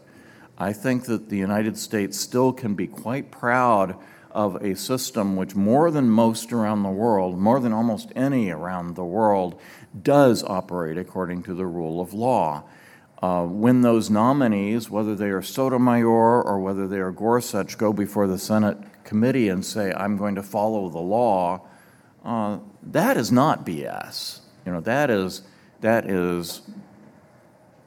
I 0.61 0.73
think 0.73 1.05
that 1.05 1.29
the 1.29 1.37
United 1.37 1.75
States 1.75 2.19
still 2.19 2.53
can 2.53 2.75
be 2.75 2.85
quite 2.85 3.31
proud 3.31 3.95
of 4.29 4.63
a 4.63 4.75
system 4.75 5.35
which, 5.35 5.55
more 5.55 5.89
than 5.89 6.07
most 6.07 6.53
around 6.53 6.83
the 6.83 6.89
world, 6.89 7.39
more 7.39 7.59
than 7.59 7.73
almost 7.73 8.11
any 8.15 8.51
around 8.51 8.95
the 8.95 9.03
world, 9.03 9.59
does 10.03 10.43
operate 10.43 10.99
according 10.99 11.41
to 11.43 11.55
the 11.55 11.65
rule 11.65 11.99
of 11.99 12.13
law. 12.13 12.63
Uh, 13.23 13.43
when 13.47 13.81
those 13.81 14.11
nominees, 14.11 14.87
whether 14.87 15.15
they 15.15 15.31
are 15.31 15.41
Sotomayor 15.41 16.43
or 16.43 16.59
whether 16.59 16.87
they 16.87 16.99
are 16.99 17.11
Gorsuch, 17.11 17.75
go 17.79 17.91
before 17.91 18.27
the 18.27 18.37
Senate 18.37 18.77
committee 19.03 19.49
and 19.49 19.65
say, 19.65 19.91
I'm 19.91 20.15
going 20.15 20.35
to 20.35 20.43
follow 20.43 20.89
the 20.89 20.99
law, 20.99 21.65
uh, 22.23 22.59
that 22.83 23.17
is 23.17 23.31
not 23.31 23.65
BS. 23.65 24.41
You 24.67 24.73
know, 24.73 24.81
that 24.81 25.09
is, 25.09 25.41
that 25.79 26.07
is 26.07 26.61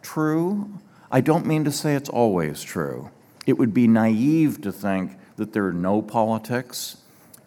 true. 0.03 0.81
I 1.15 1.21
don't 1.21 1.47
mean 1.47 1.63
to 1.63 1.71
say 1.71 1.95
it's 1.95 2.09
always 2.09 2.61
true. 2.65 3.09
It 3.47 3.53
would 3.53 3.73
be 3.73 3.87
naive 3.87 4.61
to 4.63 4.73
think 4.73 5.13
that 5.37 5.53
there 5.53 5.65
are 5.65 5.73
no 5.73 6.03
politics. 6.03 6.97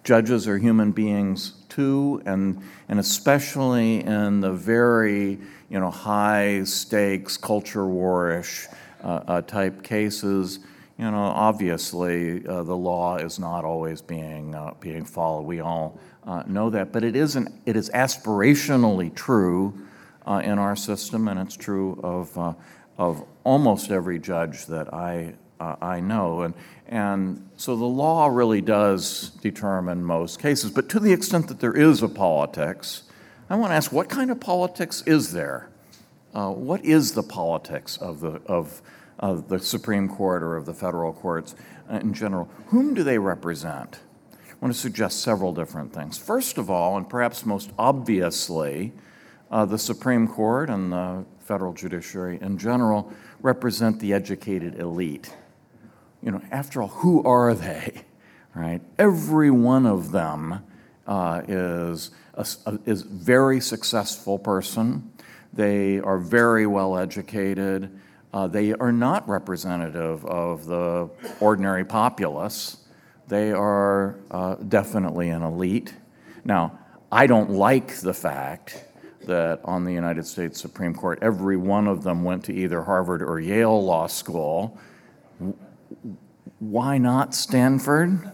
Judges 0.05 0.47
are 0.47 0.57
human 0.57 0.93
beings 0.93 1.51
too, 1.67 2.21
and, 2.25 2.63
and 2.87 2.97
especially 2.97 4.05
in 4.05 4.39
the 4.39 4.53
very 4.53 5.39
you 5.69 5.81
know, 5.81 5.91
high 5.91 6.63
stakes, 6.63 7.35
culture 7.35 7.83
warish 7.83 8.73
uh, 9.03 9.23
uh, 9.27 9.41
type 9.41 9.83
cases, 9.83 10.59
you 10.97 11.11
know, 11.11 11.17
obviously 11.17 12.47
uh, 12.47 12.63
the 12.63 12.73
law 12.73 13.17
is 13.17 13.37
not 13.37 13.65
always 13.65 14.01
being, 14.01 14.55
uh, 14.55 14.75
being 14.79 15.03
followed. 15.03 15.41
We 15.41 15.59
all 15.59 15.99
uh, 16.25 16.43
know 16.47 16.69
that, 16.69 16.93
but 16.93 17.03
it, 17.03 17.17
isn't, 17.17 17.53
it 17.65 17.75
is 17.75 17.89
aspirationally 17.89 19.13
true 19.13 19.77
uh, 20.25 20.41
in 20.41 20.57
our 20.57 20.77
system, 20.77 21.27
and 21.27 21.37
it's 21.37 21.57
true 21.57 21.99
of, 22.01 22.55
of 22.97 23.23
almost 23.43 23.91
every 23.91 24.19
judge 24.19 24.65
that 24.65 24.93
I, 24.93 25.33
I 25.59 25.99
know. 25.99 26.41
And, 26.41 26.53
and 26.87 27.49
so 27.55 27.75
the 27.75 27.85
law 27.85 28.27
really 28.27 28.61
does 28.61 29.29
determine 29.41 30.03
most 30.03 30.41
cases, 30.41 30.71
but 30.71 30.89
to 30.89 30.99
the 30.99 31.13
extent 31.13 31.47
that 31.47 31.59
there 31.59 31.75
is 31.75 32.01
a 32.01 32.07
politics, 32.07 33.03
I 33.49 33.55
want 33.55 33.71
to 33.71 33.75
ask 33.75 33.91
what 33.91 34.09
kind 34.09 34.31
of 34.31 34.39
politics 34.39 35.03
is 35.05 35.31
there? 35.31 35.69
Uh, 36.33 36.51
what 36.51 36.83
is 36.83 37.13
the 37.13 37.23
politics 37.23 37.97
of 37.97 38.19
the, 38.19 38.41
of, 38.45 38.81
of 39.19 39.47
the 39.47 39.59
Supreme 39.59 40.09
Court 40.09 40.43
or 40.43 40.55
of 40.55 40.65
the 40.65 40.73
federal 40.73 41.13
courts 41.13 41.55
in 41.89 42.13
general? 42.13 42.49
Whom 42.67 42.93
do 42.93 43.03
they 43.03 43.17
represent? 43.17 43.99
I 44.33 44.53
want 44.59 44.73
to 44.73 44.79
suggest 44.79 45.21
several 45.21 45.53
different 45.53 45.93
things. 45.93 46.17
First 46.17 46.57
of 46.57 46.69
all, 46.69 46.97
and 46.97 47.07
perhaps 47.07 47.45
most 47.45 47.71
obviously, 47.77 48.91
uh, 49.51 49.65
the 49.65 49.77
Supreme 49.77 50.27
Court 50.27 50.69
and 50.69 50.91
the 50.91 51.25
federal 51.47 51.73
judiciary 51.73 52.37
in 52.41 52.57
general 52.57 53.11
represent 53.41 53.99
the 53.99 54.13
educated 54.13 54.79
elite 54.79 55.33
you 56.21 56.31
know, 56.31 56.41
after 56.51 56.81
all, 56.81 56.87
who 56.89 57.23
are 57.23 57.53
they? 57.53 58.03
Right? 58.55 58.81
Every 58.97 59.51
one 59.51 59.85
of 59.85 60.11
them 60.11 60.63
uh, 61.05 61.43
is 61.47 62.09
a, 62.33 62.45
a 62.65 62.79
is 62.87 63.03
very 63.03 63.61
successful 63.61 64.39
person. 64.39 65.11
They 65.53 65.99
are 65.99 66.17
very 66.17 66.65
well 66.65 66.97
educated. 66.97 67.99
Uh, 68.33 68.47
they 68.47 68.73
are 68.73 68.91
not 68.91 69.29
representative 69.29 70.25
of 70.25 70.65
the 70.65 71.07
ordinary 71.39 71.85
populace. 71.85 72.77
They 73.27 73.51
are 73.51 74.17
uh, 74.31 74.55
definitely 74.55 75.29
an 75.29 75.43
elite. 75.43 75.93
Now, 76.43 76.79
I 77.11 77.27
don't 77.27 77.51
like 77.51 77.97
the 77.97 78.13
fact 78.13 78.83
that 79.27 79.61
on 79.63 79.85
the 79.85 79.93
United 79.93 80.25
States 80.25 80.59
Supreme 80.59 80.93
Court, 80.93 81.19
every 81.21 81.55
one 81.55 81.87
of 81.87 82.03
them 82.03 82.23
went 82.23 82.43
to 82.45 82.53
either 82.53 82.81
Harvard 82.81 83.21
or 83.21 83.39
Yale 83.39 83.83
Law 83.83 84.07
School 84.07 84.77
why 86.59 86.97
not 86.97 87.35
Stanford? 87.35 88.31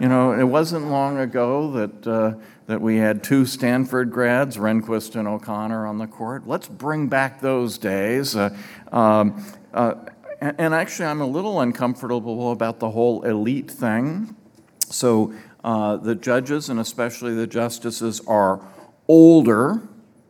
You 0.00 0.08
know, 0.08 0.32
it 0.32 0.44
wasn't 0.44 0.90
long 0.90 1.18
ago 1.18 1.70
that, 1.72 2.06
uh, 2.06 2.34
that 2.66 2.80
we 2.80 2.96
had 2.96 3.22
two 3.22 3.46
Stanford 3.46 4.10
grads, 4.10 4.56
Rehnquist 4.56 5.14
and 5.14 5.28
O'Connor, 5.28 5.86
on 5.86 5.98
the 5.98 6.06
court. 6.06 6.46
Let's 6.46 6.66
bring 6.66 7.06
back 7.06 7.40
those 7.40 7.78
days. 7.78 8.34
Uh, 8.34 8.56
um, 8.90 9.44
uh, 9.72 9.94
and, 10.40 10.74
actually, 10.74 11.06
I'm 11.06 11.20
a 11.20 11.26
little 11.26 11.60
uncomfortable 11.60 12.50
about 12.50 12.80
the 12.80 12.90
whole 12.90 13.22
elite 13.22 13.70
thing. 13.70 14.34
So, 14.86 15.32
uh, 15.62 15.98
the 15.98 16.16
judges 16.16 16.68
and 16.68 16.80
especially 16.80 17.34
the 17.34 17.46
justices 17.46 18.20
are 18.26 18.60
older 19.06 19.80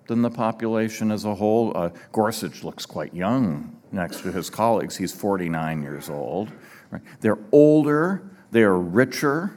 than 0.06 0.22
the 0.22 0.30
population 0.30 1.10
as 1.10 1.24
a 1.24 1.34
whole. 1.34 1.72
Uh, 1.76 1.90
Gorsuch 2.12 2.64
looks 2.64 2.86
quite 2.86 3.14
young 3.14 3.76
next 3.92 4.22
to 4.22 4.32
his 4.32 4.50
colleagues. 4.50 4.96
He's 4.96 5.12
49 5.12 5.82
years 5.82 6.08
old. 6.10 6.50
Right? 6.90 7.02
They're 7.20 7.38
older, 7.52 8.22
they 8.50 8.62
are 8.62 8.78
richer, 8.78 9.54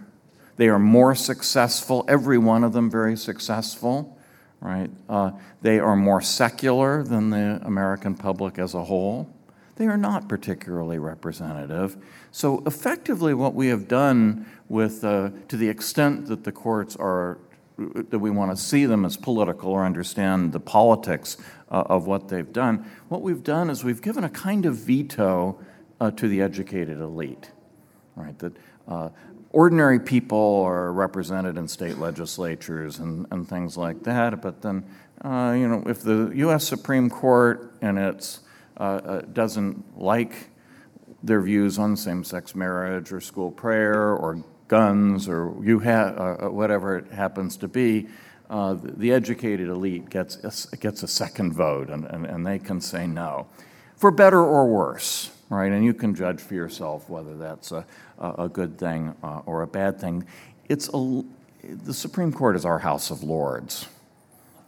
they 0.57 0.69
are 0.69 0.79
more 0.79 1.15
successful, 1.15 2.05
every 2.07 2.37
one 2.37 2.63
of 2.63 2.73
them 2.73 2.89
very 2.89 3.17
successful. 3.17 4.17
Right? 4.61 4.89
Uh, 5.09 5.31
they 5.61 5.79
are 5.79 5.95
more 5.95 6.21
secular 6.21 7.03
than 7.03 7.29
the 7.29 7.59
American 7.63 8.15
public 8.15 8.57
as 8.57 8.73
a 8.73 8.83
whole. 8.83 9.29
They 9.75 9.87
are 9.87 9.97
not 9.97 10.29
particularly 10.29 10.97
representative. 10.97 11.97
So, 12.31 12.63
effectively, 12.65 13.33
what 13.33 13.53
we 13.53 13.67
have 13.67 13.87
done 13.87 14.45
with, 14.69 15.03
uh, 15.03 15.31
to 15.49 15.57
the 15.57 15.67
extent 15.67 16.27
that 16.27 16.45
the 16.45 16.51
courts 16.51 16.95
are 16.95 17.37
that 17.77 18.19
we 18.19 18.29
want 18.29 18.55
to 18.55 18.57
see 18.61 18.85
them 18.85 19.05
as 19.05 19.17
political 19.17 19.71
or 19.71 19.85
understand 19.85 20.53
the 20.53 20.59
politics 20.59 21.37
uh, 21.69 21.83
of 21.87 22.07
what 22.07 22.29
they've 22.29 22.53
done. 22.53 22.89
What 23.09 23.21
we've 23.21 23.43
done 23.43 23.69
is 23.69 23.83
we've 23.83 24.01
given 24.01 24.23
a 24.23 24.29
kind 24.29 24.65
of 24.65 24.75
veto 24.75 25.59
uh, 25.99 26.11
to 26.11 26.27
the 26.27 26.41
educated 26.41 26.99
elite, 26.99 27.51
right? 28.15 28.37
That 28.39 28.53
uh, 28.87 29.09
ordinary 29.51 29.99
people 29.99 30.63
are 30.65 30.91
represented 30.91 31.57
in 31.57 31.67
state 31.67 31.97
legislatures 31.97 32.99
and, 32.99 33.25
and 33.31 33.47
things 33.47 33.77
like 33.77 34.03
that, 34.03 34.41
but 34.41 34.61
then, 34.61 34.85
uh, 35.23 35.55
you 35.57 35.67
know, 35.67 35.83
if 35.87 36.01
the 36.01 36.31
U.S. 36.35 36.65
Supreme 36.65 37.09
Court 37.09 37.73
and 37.81 37.97
its 37.97 38.41
uh, 38.77 38.83
uh, 38.83 39.21
doesn't 39.21 39.97
like 39.97 40.49
their 41.23 41.41
views 41.41 41.79
on 41.79 41.95
same-sex 41.95 42.53
marriage 42.53 43.11
or 43.11 43.19
school 43.19 43.49
prayer 43.49 44.13
or 44.13 44.43
guns 44.67 45.27
or 45.27 45.55
you 45.61 45.79
ha- 45.79 46.37
uh, 46.41 46.49
whatever 46.49 46.97
it 46.97 47.11
happens 47.11 47.57
to 47.57 47.67
be, 47.67 48.07
uh, 48.49 48.75
the 48.79 49.11
educated 49.11 49.69
elite 49.69 50.09
gets 50.09 50.37
a, 50.71 50.77
gets 50.77 51.03
a 51.03 51.07
second 51.07 51.53
vote 51.53 51.89
and, 51.89 52.05
and, 52.05 52.25
and 52.25 52.45
they 52.45 52.59
can 52.59 52.79
say 52.79 53.07
no, 53.07 53.47
for 53.95 54.11
better 54.11 54.41
or 54.41 54.67
worse, 54.67 55.31
right? 55.49 55.71
And 55.71 55.83
you 55.83 55.93
can 55.93 56.13
judge 56.13 56.41
for 56.41 56.53
yourself 56.53 57.09
whether 57.09 57.35
that's 57.37 57.71
a, 57.71 57.85
a 58.19 58.49
good 58.49 58.77
thing 58.77 59.15
uh, 59.23 59.41
or 59.45 59.61
a 59.61 59.67
bad 59.67 59.99
thing. 59.99 60.25
It's 60.69 60.89
a, 60.93 61.23
the 61.63 61.93
Supreme 61.93 62.31
Court 62.31 62.55
is 62.55 62.65
our 62.65 62.79
House 62.79 63.09
of 63.11 63.23
Lords, 63.23 63.87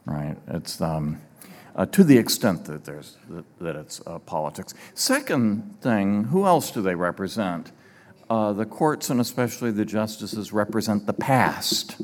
right? 0.06 0.38
It's 0.48 0.82
um, 0.82 1.22
uh, 1.76 1.86
to 1.86 2.04
the 2.04 2.18
extent 2.18 2.66
that 2.66 2.84
there's 2.86 3.18
that, 3.30 3.46
that 3.60 3.76
it's 3.76 4.02
uh, 4.08 4.18
politics. 4.20 4.74
Second 4.96 5.78
thing, 5.82 6.26
who 6.26 6.46
else 6.46 6.72
do 6.72 6.82
they 6.82 6.96
represent? 6.96 7.72
Uh, 8.30 8.52
the 8.52 8.66
courts 8.66 9.10
and 9.10 9.22
especially 9.22 9.72
the 9.72 9.86
justices 9.86 10.52
represent 10.52 11.06
the 11.06 11.14
past. 11.14 12.02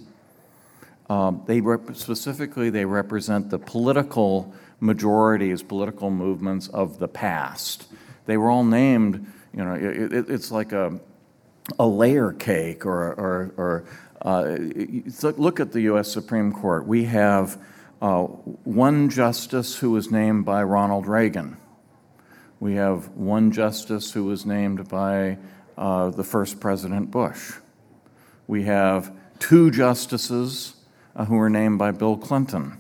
Um, 1.10 1.44
they 1.48 1.60
rep- 1.60 1.96
specifically 1.96 2.70
they 2.70 2.86
represent 2.86 3.50
the 3.50 3.60
political 3.60 4.54
majorities, 4.80 5.62
political 5.62 6.10
movements 6.10 6.70
of 6.70 7.00
the 7.00 7.10
past. 7.10 7.88
They 8.26 8.38
were 8.38 8.50
all 8.50 8.64
named. 8.64 9.26
You 9.54 9.66
know, 9.66 9.74
it, 9.74 10.14
it, 10.14 10.30
it's 10.30 10.50
like 10.50 10.72
a 10.72 11.00
a 11.78 11.86
layer 11.86 12.32
cake 12.32 12.86
or 12.86 13.14
or, 13.14 13.54
or 13.58 13.86
uh, 14.22 14.58
look 15.38 15.60
at 15.60 15.74
the 15.74 15.82
U.S. 15.82 16.12
Supreme 16.12 16.54
Court. 16.54 16.88
We 16.88 17.04
have 17.06 17.60
uh, 18.02 18.24
one 18.24 19.10
justice 19.10 19.78
who 19.78 19.92
was 19.92 20.10
named 20.10 20.46
by 20.46 20.64
Ronald 20.64 21.08
Reagan. 21.08 21.58
We 22.60 22.76
have 22.76 23.10
one 23.10 23.52
justice 23.52 24.12
who 24.14 24.24
was 24.24 24.46
named 24.46 24.88
by 24.88 25.38
uh, 25.78 26.10
the 26.10 26.24
first 26.24 26.60
President 26.60 27.12
Bush. 27.12 27.54
We 28.48 28.64
have 28.64 29.16
two 29.40 29.72
justices 29.72 30.76
uh, 31.16 31.26
who 31.26 31.36
were 31.36 31.50
named 31.50 31.80
by 31.80 31.92
Bill 31.92 32.18
Clinton. 32.18 32.80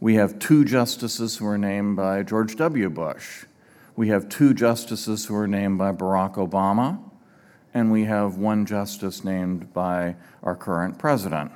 We 0.00 0.16
have 0.16 0.38
two 0.38 0.64
justices 0.64 1.36
who 1.36 1.46
were 1.46 1.58
named 1.58 1.96
by 1.96 2.22
George 2.22 2.56
W. 2.56 2.90
Bush. 2.90 3.44
We 3.96 4.08
have 4.08 4.28
two 4.28 4.52
justices 4.54 5.26
who 5.26 5.34
were 5.34 5.46
named 5.46 5.78
by 5.78 5.92
Barack 5.92 6.34
Obama. 6.34 6.98
And 7.72 7.90
we 7.90 8.04
have 8.04 8.36
one 8.36 8.66
justice 8.66 9.24
named 9.24 9.72
by 9.72 10.14
our 10.42 10.54
current 10.54 10.98
president. 10.98 11.50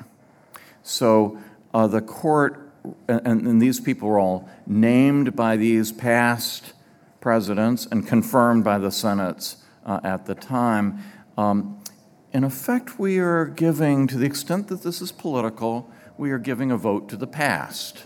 So 0.83 1.39
uh, 1.73 1.87
the 1.87 2.01
court, 2.01 2.73
and, 3.07 3.47
and 3.47 3.63
these 3.63 3.79
people 3.79 4.09
were 4.09 4.19
all 4.19 4.49
named 4.67 5.37
by 5.37 5.57
these 5.57 5.93
past 5.93 6.73
presidents 7.21 7.87
and 7.87 8.07
confirmed 8.07 8.65
by 8.65 8.79
the 8.79 8.91
Senate's 8.91 9.57
uh, 9.89 10.01
at 10.05 10.27
the 10.27 10.35
time. 10.35 11.03
Um, 11.37 11.83
in 12.33 12.45
effect, 12.45 12.99
we 12.99 13.19
are 13.19 13.47
giving, 13.47 14.07
to 14.09 14.19
the 14.19 14.27
extent 14.27 14.69
that 14.69 14.83
this 14.83 15.01
is 15.01 15.11
political, 15.11 15.91
we 16.19 16.31
are 16.31 16.39
giving 16.39 16.71
a 16.71 16.77
vote 16.77 17.09
to 17.09 17.17
the 17.17 17.27
past. 17.27 18.05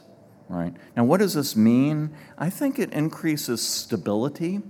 Right? 0.49 0.75
Now, 0.97 1.05
what 1.05 1.19
does 1.19 1.35
this 1.35 1.57
mean? 1.57 2.15
I 2.39 2.51
think 2.51 2.79
it 2.79 2.93
increases 2.93 3.67
stability. 3.67 4.61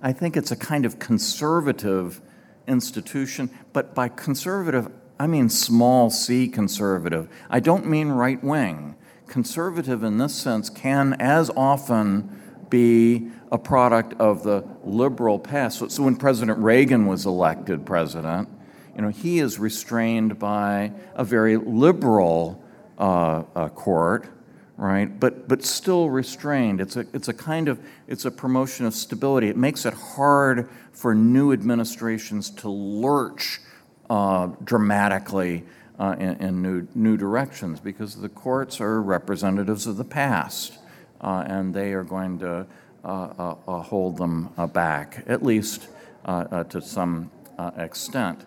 I 0.00 0.12
think 0.12 0.36
it's 0.36 0.50
a 0.50 0.56
kind 0.56 0.86
of 0.86 0.98
conservative 0.98 2.20
institution, 2.66 3.50
but 3.72 3.94
by 3.94 4.08
conservative, 4.08 4.88
I 5.18 5.26
mean 5.26 5.48
small 5.48 6.10
c 6.10 6.48
conservative. 6.48 7.28
I 7.50 7.60
don't 7.60 7.86
mean 7.86 8.08
right 8.08 8.42
wing. 8.42 8.96
Conservative 9.26 10.02
in 10.04 10.18
this 10.18 10.34
sense 10.34 10.70
can 10.70 11.14
as 11.14 11.50
often 11.56 12.40
be 12.70 13.30
a 13.52 13.58
product 13.58 14.14
of 14.20 14.42
the 14.42 14.64
liberal 14.84 15.38
past. 15.38 15.78
So, 15.78 15.88
so 15.88 16.02
when 16.02 16.16
President 16.16 16.58
Reagan 16.58 17.06
was 17.06 17.26
elected 17.26 17.86
president, 17.86 18.48
you 18.94 19.02
know, 19.02 19.08
he 19.08 19.38
is 19.40 19.58
restrained 19.58 20.38
by 20.38 20.92
a 21.14 21.24
very 21.24 21.56
liberal 21.56 22.62
uh, 22.98 23.42
uh, 23.54 23.68
court, 23.68 24.28
right? 24.76 25.20
But 25.20 25.48
but 25.48 25.62
still 25.62 26.08
restrained. 26.08 26.80
It's 26.80 26.96
a 26.96 27.06
it's 27.12 27.28
a 27.28 27.34
kind 27.34 27.68
of 27.68 27.78
it's 28.08 28.24
a 28.24 28.30
promotion 28.30 28.86
of 28.86 28.94
stability. 28.94 29.48
It 29.48 29.56
makes 29.56 29.84
it 29.84 29.92
hard 29.92 30.70
for 30.92 31.14
new 31.14 31.52
administrations 31.52 32.48
to 32.50 32.70
lurch 32.70 33.60
uh, 34.08 34.46
dramatically 34.64 35.64
uh, 35.98 36.16
in, 36.18 36.36
in, 36.36 36.62
new 36.62 36.88
new 36.94 37.16
directions 37.18 37.80
because 37.80 38.16
the 38.16 38.28
courts 38.30 38.80
are 38.80 39.02
representatives 39.02 39.86
of 39.86 39.98
the 39.98 40.04
past, 40.04 40.78
uh, 41.20 41.44
and 41.46 41.74
they 41.74 41.92
are 41.92 42.04
going 42.04 42.38
to 42.38 42.66
Uh, 43.04 43.08
uh, 43.38 43.54
uh, 43.68 43.82
hold 43.82 44.16
them 44.16 44.48
back 44.72 45.22
at 45.28 45.40
least 45.40 45.88
to 46.26 46.82
some 46.82 47.30
extent. 47.76 48.44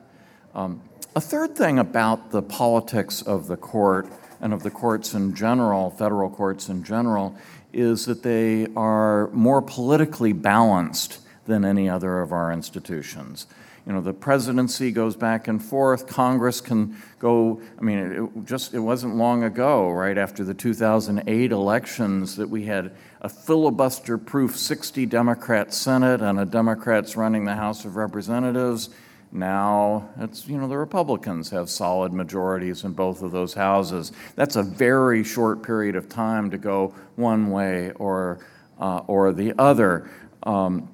Um, 0.53 0.81
a 1.15 1.21
third 1.21 1.55
thing 1.55 1.79
about 1.79 2.31
the 2.31 2.41
politics 2.41 3.21
of 3.21 3.47
the 3.47 3.55
court 3.55 4.11
and 4.41 4.53
of 4.53 4.63
the 4.63 4.69
courts 4.69 5.13
in 5.13 5.33
general, 5.33 5.91
federal 5.91 6.29
courts 6.29 6.67
in 6.67 6.83
general, 6.83 7.37
is 7.71 8.05
that 8.05 8.23
they 8.23 8.67
are 8.75 9.29
more 9.29 9.61
politically 9.61 10.33
balanced 10.33 11.19
than 11.45 11.63
any 11.63 11.89
other 11.89 12.19
of 12.19 12.33
our 12.33 12.51
institutions. 12.51 13.47
You 13.85 13.93
know, 13.93 14.01
the 14.01 14.13
presidency 14.13 14.91
goes 14.91 15.15
back 15.15 15.47
and 15.47 15.63
forth. 15.63 16.07
Congress 16.07 16.61
can 16.61 16.95
go. 17.17 17.61
I 17.77 17.81
mean, 17.81 17.99
it 17.99 18.45
just 18.45 18.73
it 18.73 18.79
wasn't 18.79 19.15
long 19.15 19.43
ago, 19.43 19.89
right 19.89 20.17
after 20.17 20.43
the 20.43 20.53
2008 20.53 21.51
elections, 21.51 22.35
that 22.35 22.49
we 22.49 22.65
had 22.65 22.91
a 23.21 23.29
filibuster-proof 23.29 24.55
60 24.55 25.05
Democrat 25.05 25.73
Senate 25.73 26.21
and 26.21 26.39
a 26.39 26.45
Democrats 26.45 27.15
running 27.15 27.45
the 27.45 27.55
House 27.55 27.85
of 27.85 27.95
Representatives 27.95 28.89
now 29.31 30.09
it's, 30.19 30.47
you 30.47 30.57
know, 30.57 30.67
the 30.67 30.77
Republicans 30.77 31.49
have 31.51 31.69
solid 31.69 32.13
majorities 32.13 32.83
in 32.83 32.93
both 32.93 33.21
of 33.21 33.31
those 33.31 33.53
houses. 33.53 34.11
That's 34.35 34.55
a 34.55 34.63
very 34.63 35.23
short 35.23 35.61
period 35.61 35.95
of 35.95 36.09
time 36.09 36.49
to 36.49 36.57
go 36.57 36.95
one 37.15 37.51
way 37.51 37.91
or, 37.91 38.39
uh, 38.79 39.01
or 39.07 39.31
the 39.31 39.53
other. 39.59 40.09
Um, 40.43 40.89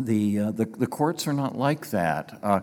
the, 0.00 0.38
uh, 0.38 0.50
the, 0.50 0.64
the, 0.64 0.86
courts 0.86 1.26
are 1.26 1.32
not 1.32 1.56
like 1.56 1.90
that. 1.90 2.38
Uh, 2.42 2.60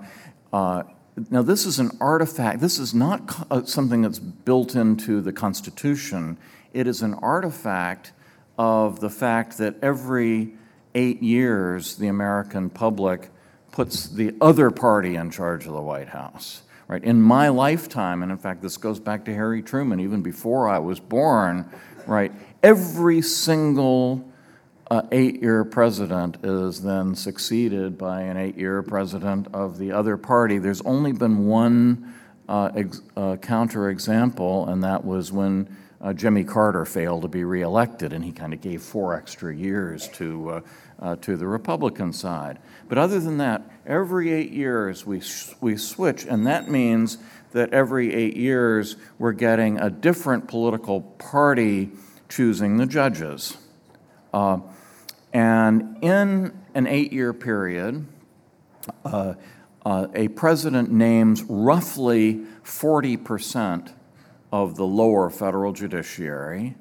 uh 0.52 0.84
now, 1.32 1.42
this 1.42 1.66
is 1.66 1.80
an 1.80 1.92
artifact. 2.00 2.60
This 2.60 2.78
is 2.78 2.94
not 2.94 3.28
co- 3.28 3.46
uh, 3.50 3.64
something 3.64 4.04
that's 4.04 4.20
built 4.20 4.76
into 4.76 5.20
the 5.20 5.34
Constitution. 5.34 6.38
It 6.74 6.86
is 6.86 7.02
an 7.02 7.16
artifact 7.16 8.12
of 8.58 9.00
the 9.00 9.10
fact 9.10 9.58
that 9.58 9.76
every 9.82 10.54
eight 10.94 11.24
years, 11.24 11.96
the 11.96 12.08
American 12.08 12.70
public 12.70 13.32
puts 13.72 14.10
the 14.10 14.36
other 14.42 14.70
party 14.70 15.16
in 15.16 15.32
charge 15.32 15.66
of 15.66 15.74
the 15.74 15.82
White 15.82 16.10
House. 16.10 16.62
Right? 16.88 17.04
In 17.04 17.22
my 17.22 17.50
lifetime, 17.50 18.24
and 18.24 18.32
in 18.32 18.38
fact, 18.38 18.62
this 18.62 18.78
goes 18.78 19.00
back 19.00 19.26
to 19.26 19.34
Harry 19.34 19.62
Truman, 19.62 20.00
even 20.00 20.22
before 20.22 20.70
I 20.70 20.80
was 20.80 21.00
born, 21.00 21.70
right? 22.06 22.32
Every 22.64 23.22
single 23.22 24.32
uh, 24.90 25.02
eight 25.12 25.42
year 25.42 25.66
president 25.66 26.38
is 26.44 26.82
then 26.82 27.16
succeeded 27.16 27.98
by 27.98 28.22
an 28.22 28.38
eight 28.38 28.58
year 28.58 28.82
president 28.82 29.48
of 29.54 29.78
the 29.78 29.92
other 29.92 30.18
party. 30.18 30.60
There's 30.60 30.82
only 30.82 31.12
been 31.12 31.46
one 31.46 32.14
uh, 32.48 32.72
ex- 32.76 33.02
uh, 33.16 33.36
counterexample, 33.36 34.70
and 34.70 34.84
that 34.84 35.04
was 35.04 35.32
when 35.32 35.76
uh, 36.00 36.14
Jimmy 36.14 36.44
Carter 36.44 36.86
failed 36.86 37.24
to 37.24 37.28
be 37.28 37.44
reelected, 37.44 38.14
and 38.14 38.24
he 38.24 38.32
kind 38.32 38.54
of 38.54 38.62
gave 38.62 38.82
four 38.82 39.14
extra 39.14 39.54
years 39.54 40.08
to, 40.10 40.50
uh, 40.50 40.62
uh, 41.00 41.16
to 41.18 41.36
the 41.36 41.48
Republican 41.48 42.14
side. 42.14 42.60
But 42.88 42.98
other 42.98 43.20
than 43.20 43.40
that, 43.40 43.64
every 43.86 44.32
eight 44.32 44.52
years 44.52 45.06
we, 45.06 45.22
we 45.60 45.76
switch, 45.76 46.26
and 46.26 46.48
that 46.48 46.70
means 46.70 47.18
that 47.52 47.74
every 47.74 48.14
eight 48.14 48.38
years 48.38 48.96
we're 49.20 49.34
getting 49.34 49.80
a 49.80 49.90
different 49.90 50.48
political 50.48 51.02
party 51.02 51.90
choosing 52.30 52.78
the 52.78 52.86
judges. 52.86 53.58
Uh, 54.34 54.60
and 55.34 55.98
in 56.02 56.58
an 56.74 56.88
eight 56.88 57.12
year 57.12 57.34
period, 57.34 58.06
uh, 59.06 59.34
uh, 59.86 60.08
a 60.14 60.28
president 60.30 60.92
names 60.92 61.44
roughly 61.44 62.44
40 62.64 63.18
percent 63.18 63.94
of 64.52 64.76
the 64.76 64.86
lower 64.86 65.30
federal 65.30 65.74
judiciary 65.74 66.76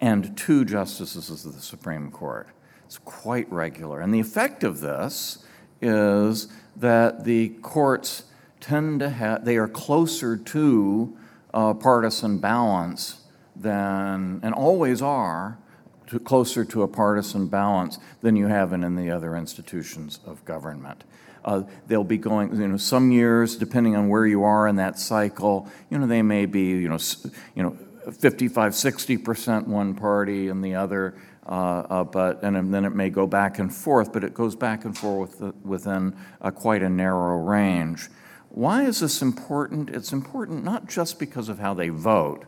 and 0.00 0.36
two 0.36 0.64
justices 0.64 1.44
of 1.44 1.54
the 1.54 1.60
Supreme 1.60 2.10
Court. 2.10 2.48
It's 2.86 2.98
quite 2.98 3.50
regular. 3.52 4.00
And 4.00 4.12
the 4.12 4.20
effect 4.20 4.64
of 4.64 4.80
this 4.80 5.44
is 5.80 6.48
that 6.76 7.24
the 7.24 7.50
courts 7.62 8.24
tend 8.60 9.00
to 9.00 9.10
have, 9.10 9.44
they 9.44 9.56
are 9.56 9.68
closer 9.68 10.36
to 10.36 11.16
uh, 11.52 11.74
partisan 11.74 12.38
balance 12.38 13.20
than, 13.54 14.40
and 14.42 14.54
always 14.54 15.02
are, 15.02 15.58
to, 16.10 16.18
closer 16.18 16.64
to 16.64 16.82
a 16.82 16.88
partisan 16.88 17.46
balance 17.46 17.98
than 18.20 18.36
you 18.36 18.46
have 18.46 18.72
in, 18.72 18.84
in 18.84 18.96
the 18.96 19.10
other 19.10 19.36
institutions 19.36 20.20
of 20.26 20.44
government. 20.44 21.04
Uh, 21.44 21.62
they'll 21.86 22.04
be 22.04 22.18
going, 22.18 22.54
you 22.54 22.68
know, 22.68 22.76
some 22.76 23.10
years, 23.10 23.56
depending 23.56 23.96
on 23.96 24.08
where 24.08 24.26
you 24.26 24.44
are 24.44 24.68
in 24.68 24.76
that 24.76 24.98
cycle, 24.98 25.68
you 25.88 25.98
know, 25.98 26.06
they 26.06 26.22
may 26.22 26.44
be, 26.44 26.68
you 26.68 26.88
know, 26.88 26.98
you 27.54 27.62
know, 27.62 27.76
55, 28.12 28.72
60% 28.72 29.66
one 29.66 29.94
party 29.94 30.48
and 30.48 30.62
the 30.64 30.74
other, 30.74 31.14
uh, 31.46 31.50
uh, 31.50 32.04
but, 32.04 32.42
and 32.42 32.72
then 32.74 32.84
it 32.84 32.94
may 32.94 33.08
go 33.08 33.26
back 33.26 33.58
and 33.58 33.74
forth, 33.74 34.12
but 34.12 34.24
it 34.24 34.34
goes 34.34 34.54
back 34.54 34.84
and 34.84 34.96
forth 34.96 35.40
within 35.64 36.14
quite 36.54 36.82
a 36.82 36.90
narrow 36.90 37.38
range. 37.38 38.08
Why 38.50 38.84
is 38.84 39.00
this 39.00 39.22
important? 39.22 39.90
It's 39.90 40.12
important 40.12 40.64
not 40.64 40.88
just 40.88 41.18
because 41.18 41.48
of 41.48 41.58
how 41.58 41.72
they 41.72 41.88
vote, 41.88 42.46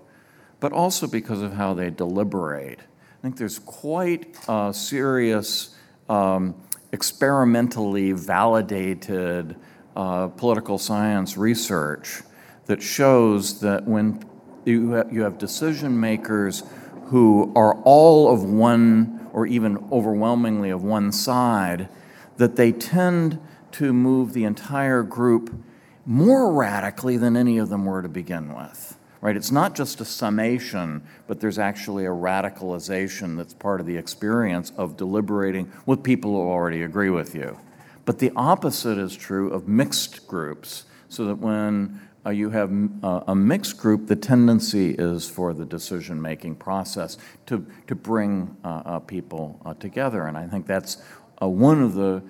but 0.59 0.73
also 0.73 1.07
because 1.07 1.43
of 1.43 1.55
how 1.55 1.75
they 1.75 1.91
deliberate. 1.91 2.81
I 3.23 3.25
think 3.25 3.37
there's 3.37 3.61
quite 3.61 4.37
a 4.49 4.75
serious 4.75 5.77
um, 6.09 6.57
experimentally 6.91 8.11
validated 8.11 9.55
uh, 9.95 10.27
political 10.27 10.77
science 10.77 11.37
research 11.37 12.23
that 12.67 12.83
shows 12.83 13.61
that 13.61 13.87
when 13.87 14.25
you 14.65 15.05
you 15.13 15.23
have 15.23 15.39
decision 15.39 16.01
makers 16.01 16.65
who 17.07 17.53
are 17.55 17.77
all 17.83 18.35
of 18.35 18.43
one 18.43 19.31
or 19.33 19.47
even 19.47 19.79
overwhelmingly 19.93 20.71
of 20.71 20.83
one 20.83 21.13
side, 21.13 21.89
that 22.39 22.57
they 22.57 22.73
tend 22.73 23.39
to 23.71 23.93
move 23.93 24.33
the 24.33 24.43
entire 24.43 25.05
group 25.05 25.65
more 26.05 26.53
radically 26.53 27.17
than 27.19 27.37
any 27.37 27.57
of 27.59 27.69
them 27.69 27.85
were 27.85 28.03
to 28.03 28.09
begin 28.09 28.53
with 28.53 28.99
right? 29.23 29.37
It's 29.37 29.53
not 29.53 29.75
just 29.75 30.01
a 30.01 30.05
summation, 30.05 31.01
but 31.29 31.41
there's 31.41 31.59
actually 31.59 32.05
a 32.05 32.11
radicalization 32.11 33.37
that's 33.37 33.55
part 33.55 33.81
of 33.81 33.87
the 33.87 33.97
experience 33.97 34.73
of 34.77 34.97
deliberating 34.97 35.73
with 35.87 36.03
people 36.03 36.33
who 36.33 36.41
already 36.41 36.83
agree 36.83 37.09
with 37.09 37.35
you. 37.35 37.57
But 38.05 38.19
the 38.19 38.33
opposite 38.35 38.99
is 38.99 39.17
true 39.17 39.51
of 39.53 39.69
mixed 39.69 40.27
groups, 40.27 40.85
so 41.09 41.25
that 41.27 41.37
when 41.37 42.01
uh, 42.27 42.31
you 42.31 42.51
have 42.51 42.73
uh, 43.05 43.21
a 43.29 43.35
mixed 43.35 43.79
group, 43.79 44.09
the 44.09 44.17
tendency 44.17 44.91
is 44.91 45.31
for 45.31 45.55
the 45.55 45.65
decision 45.65 46.21
making 46.21 46.57
process 46.57 47.17
to, 47.47 47.65
to 47.87 47.95
bring 47.95 48.57
uh, 48.65 48.83
uh 48.85 48.99
people 48.99 49.61
uh, 49.65 49.75
together. 49.75 50.27
And 50.27 50.37
I 50.37 50.49
think 50.49 50.67
that's 50.67 51.01
uh, 51.41 51.47
one 51.47 51.81
of 51.81 51.95
the 51.95 52.23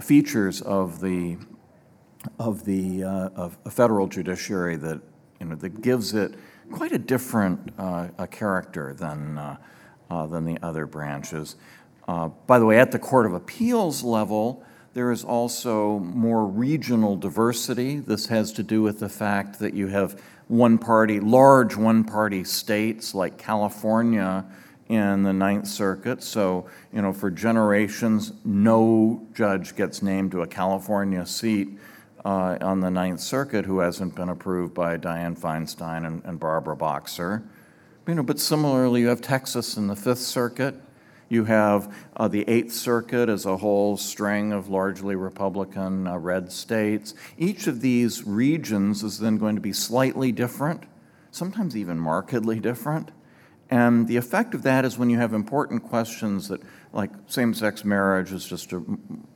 features 0.00 0.60
of 0.60 1.00
the, 1.00 1.38
of 2.38 2.64
the 2.66 3.04
of 3.04 3.56
federal 3.70 4.08
judiciary 4.08 4.76
that 4.76 5.00
you 5.44 5.50
know, 5.50 5.56
that 5.56 5.82
gives 5.82 6.14
it 6.14 6.34
quite 6.72 6.92
a 6.92 6.98
different 6.98 7.70
uh, 7.78 8.08
a 8.16 8.26
character 8.26 8.94
than, 8.94 9.36
uh, 9.36 9.56
uh, 10.10 10.26
than 10.26 10.46
the 10.46 10.58
other 10.62 10.86
branches. 10.86 11.56
Uh, 12.08 12.28
by 12.46 12.58
the 12.58 12.64
way, 12.64 12.78
at 12.78 12.92
the 12.92 12.98
Court 12.98 13.26
of 13.26 13.34
Appeals 13.34 14.02
level, 14.02 14.64
there 14.94 15.10
is 15.10 15.22
also 15.22 15.98
more 15.98 16.46
regional 16.46 17.16
diversity. 17.16 17.98
This 17.98 18.26
has 18.26 18.52
to 18.52 18.62
do 18.62 18.80
with 18.80 19.00
the 19.00 19.08
fact 19.08 19.58
that 19.58 19.74
you 19.74 19.88
have 19.88 20.20
one 20.48 20.78
party, 20.78 21.20
large 21.20 21.76
one 21.76 22.04
party 22.04 22.42
states 22.44 23.14
like 23.14 23.36
California 23.36 24.44
in 24.88 25.22
the 25.24 25.32
Ninth 25.32 25.66
Circuit. 25.66 26.22
So, 26.22 26.70
you 26.92 27.02
know, 27.02 27.12
for 27.12 27.30
generations, 27.30 28.32
no 28.44 29.26
judge 29.34 29.76
gets 29.76 30.02
named 30.02 30.30
to 30.32 30.42
a 30.42 30.46
California 30.46 31.26
seat 31.26 31.78
uh, 32.24 32.56
on 32.60 32.80
the 32.80 32.90
Ninth 32.90 33.20
Circuit 33.20 33.66
who 33.66 33.80
hasn't 33.80 34.14
been 34.14 34.28
approved 34.28 34.74
by 34.74 34.96
Dianne 34.96 35.38
Feinstein 35.38 36.06
and, 36.06 36.24
and 36.24 36.40
Barbara 36.40 36.76
Boxer. 36.76 37.42
You 38.06 38.14
know, 38.14 38.22
but 38.22 38.38
similarly, 38.38 39.02
you 39.02 39.08
have 39.08 39.20
Texas 39.20 39.76
in 39.76 39.86
the 39.86 39.96
Fifth 39.96 40.20
Circuit. 40.20 40.74
You 41.28 41.44
have 41.44 41.94
uh, 42.16 42.28
the 42.28 42.48
Eighth 42.48 42.72
Circuit 42.72 43.28
as 43.28 43.46
a 43.46 43.56
whole 43.56 43.96
string 43.96 44.52
of 44.52 44.68
largely 44.68 45.16
Republican 45.16 46.06
uh, 46.06 46.18
red 46.18 46.52
states. 46.52 47.14
Each 47.38 47.66
of 47.66 47.80
these 47.80 48.24
regions 48.26 49.02
is 49.02 49.18
then 49.18 49.38
going 49.38 49.54
to 49.54 49.60
be 49.60 49.72
slightly 49.72 50.32
different, 50.32 50.84
sometimes 51.30 51.76
even 51.76 51.98
markedly 51.98 52.60
different. 52.60 53.10
And 53.70 54.06
the 54.06 54.16
effect 54.18 54.54
of 54.54 54.62
that 54.64 54.84
is 54.84 54.98
when 54.98 55.08
you 55.08 55.18
have 55.18 55.32
important 55.32 55.82
questions 55.82 56.48
that, 56.48 56.60
like 56.92 57.10
same 57.26 57.54
sex 57.54 57.84
marriage 57.84 58.30
is 58.30 58.46
just 58.46 58.72
a, 58.72 58.82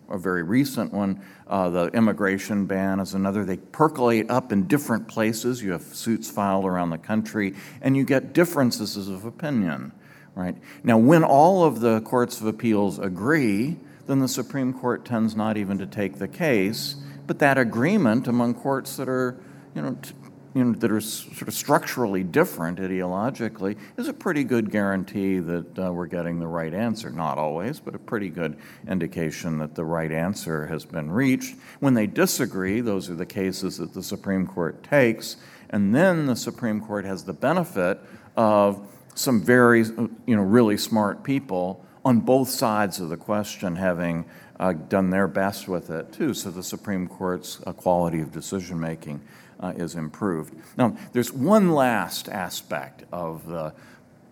a 0.09 0.19
very 0.19 0.43
recent 0.43 0.93
one, 0.93 1.23
uh, 1.47 1.69
the 1.71 1.87
immigration 1.89 2.67
ban 2.67 3.01
is 3.01 3.15
another. 3.15 3.45
They 3.45 3.59
percolate 3.59 4.31
up 4.31 4.53
in 4.53 4.67
different 4.67 5.09
places. 5.09 5.63
You 5.63 5.73
have 5.73 5.83
suits 5.83 6.31
filed 6.31 6.65
around 6.65 6.91
the 6.91 6.99
country, 6.99 7.55
and 7.81 7.97
you 7.97 8.05
get 8.05 8.33
differences 8.33 8.97
of 9.09 9.25
opinion. 9.25 9.93
Right? 10.35 10.57
Now, 10.85 10.99
when 10.99 11.25
all 11.25 11.65
of 11.65 11.81
the 11.81 12.01
courts 12.03 12.41
of 12.41 12.47
appeals 12.47 12.99
agree, 12.99 13.77
then 14.07 14.21
the 14.21 14.29
Supreme 14.29 14.73
Court 14.73 15.05
tends 15.05 15.35
not 15.35 15.57
even 15.57 15.79
to 15.79 15.87
take 15.87 16.19
the 16.19 16.29
case. 16.29 16.97
But 17.27 17.41
that 17.41 17.59
agreement 17.59 18.27
among 18.27 18.55
courts 18.55 18.97
that 18.97 19.09
are, 19.09 19.39
you 19.75 19.83
know, 19.83 19.99
t- 20.01 20.13
you 20.55 20.65
know, 20.65 20.73
that 20.73 20.91
are 20.91 21.01
sort 21.01 21.49
of 21.49 21.55
structurally 21.55 22.23
different 22.25 22.79
ideologically 22.79 23.77
is 23.97 24.09
a 24.09 24.13
pretty 24.13 24.45
good 24.45 24.71
guarantee 24.71 25.39
that 25.39 25.79
uh, 25.79 25.93
we're 25.93 26.07
getting 26.07 26.41
the 26.41 26.47
right 26.47 26.73
answer. 26.73 27.11
Not 27.11 27.39
always, 27.39 27.81
but 27.81 27.95
a 27.95 27.99
pretty 27.99 28.29
good 28.29 28.57
indication 28.89 29.59
that 29.59 29.75
the 29.75 29.85
right 29.85 30.11
answer 30.11 30.67
has 30.67 30.85
been 30.85 31.11
reached. 31.11 31.57
When 31.81 31.95
they 31.95 32.07
disagree, 32.07 32.81
those 32.81 33.11
are 33.11 33.15
the 33.15 33.27
cases 33.27 33.79
that 33.79 33.93
the 33.93 34.03
Supreme 34.03 34.47
Court 34.47 34.83
takes, 34.83 35.37
and 35.71 35.95
then 35.95 36.27
the 36.27 36.37
Supreme 36.37 36.81
Court 36.81 37.05
has 37.05 37.25
the 37.25 37.35
benefit 37.35 38.01
of 38.37 38.87
some 39.15 39.43
very, 39.43 39.81
you 39.81 40.37
know, 40.37 40.43
really 40.43 40.77
smart 40.77 41.25
people 41.25 41.85
on 42.05 42.21
both 42.21 42.49
sides 42.49 43.01
of 43.01 43.09
the 43.09 43.17
question 43.17 43.77
having 43.77 44.25
uh, 44.61 44.73
done 44.73 45.11
their 45.11 45.29
best 45.29 45.69
with 45.69 45.91
it 45.91 46.13
too. 46.13 46.35
So 46.35 46.51
the 46.51 46.63
Supreme 46.63 47.07
Court's 47.07 47.61
uh, 47.67 47.73
quality 47.73 48.21
of 48.21 48.33
decision 48.33 48.81
making 48.81 49.21
uh, 49.61 49.73
is 49.77 49.95
improved. 49.95 50.55
Now, 50.77 50.97
there's 51.13 51.33
one 51.33 51.73
last 51.73 52.29
aspect 52.29 53.05
of 53.13 53.47
the 53.47 53.73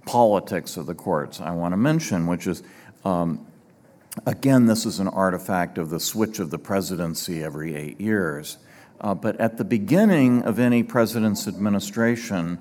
politics 0.05 0.77
of 0.77 0.87
the 0.87 0.95
courts 0.95 1.41
I 1.41 1.51
want 1.51 1.73
to 1.73 1.77
mention, 1.77 2.27
which 2.27 2.47
is 2.47 2.62
um, 3.05 3.47
again, 4.25 4.67
this 4.67 4.87
is 4.87 5.01
an 5.01 5.09
artifact 5.09 5.79
of 5.79 5.91
the 5.91 6.01
switch 6.01 6.39
of 6.39 6.51
the 6.51 6.59
presidency 6.59 7.43
every 7.43 7.75
eight 7.75 8.01
years. 8.01 8.59
Uh, 9.01 9.15
but 9.15 9.39
at 9.39 9.59
the 9.59 9.65
beginning 9.65 10.43
of 10.43 10.59
any 10.59 10.83
president's 10.83 11.47
administration, 11.47 12.59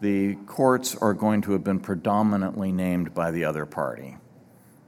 the 0.00 0.34
courts 0.46 0.96
are 0.96 1.12
going 1.12 1.42
to 1.42 1.52
have 1.52 1.62
been 1.62 1.80
predominantly 1.80 2.72
named 2.72 3.12
by 3.14 3.30
the 3.30 3.44
other 3.44 3.66
party, 3.66 4.16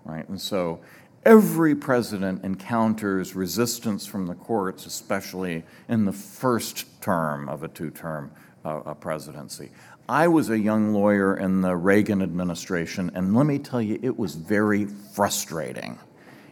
right? 0.05 0.27
And 0.29 0.41
so 0.41 0.81
every 1.27 1.75
president 1.75 2.45
encounters 2.45 3.35
resistance 3.35 4.07
from 4.07 4.27
the 4.27 4.35
courts, 4.35 4.87
especially 4.87 5.65
in 5.89 6.05
the 6.05 6.13
first 6.13 6.87
term 7.03 7.49
of 7.49 7.65
a 7.65 7.69
two 7.69 7.91
term 7.91 8.31
uh, 8.65 8.95
presidency. 8.95 9.71
I 10.09 10.29
was 10.29 10.51
a 10.51 10.59
young 10.59 10.95
lawyer 10.95 11.37
in 11.37 11.63
the 11.63 11.75
Reagan 11.75 12.23
administration, 12.23 13.11
and 13.15 13.35
let 13.35 13.45
me 13.45 13.59
tell 13.59 13.83
you, 13.83 13.99
it 14.03 14.17
was 14.17 14.37
very 14.37 14.87
frustrating. 14.87 15.99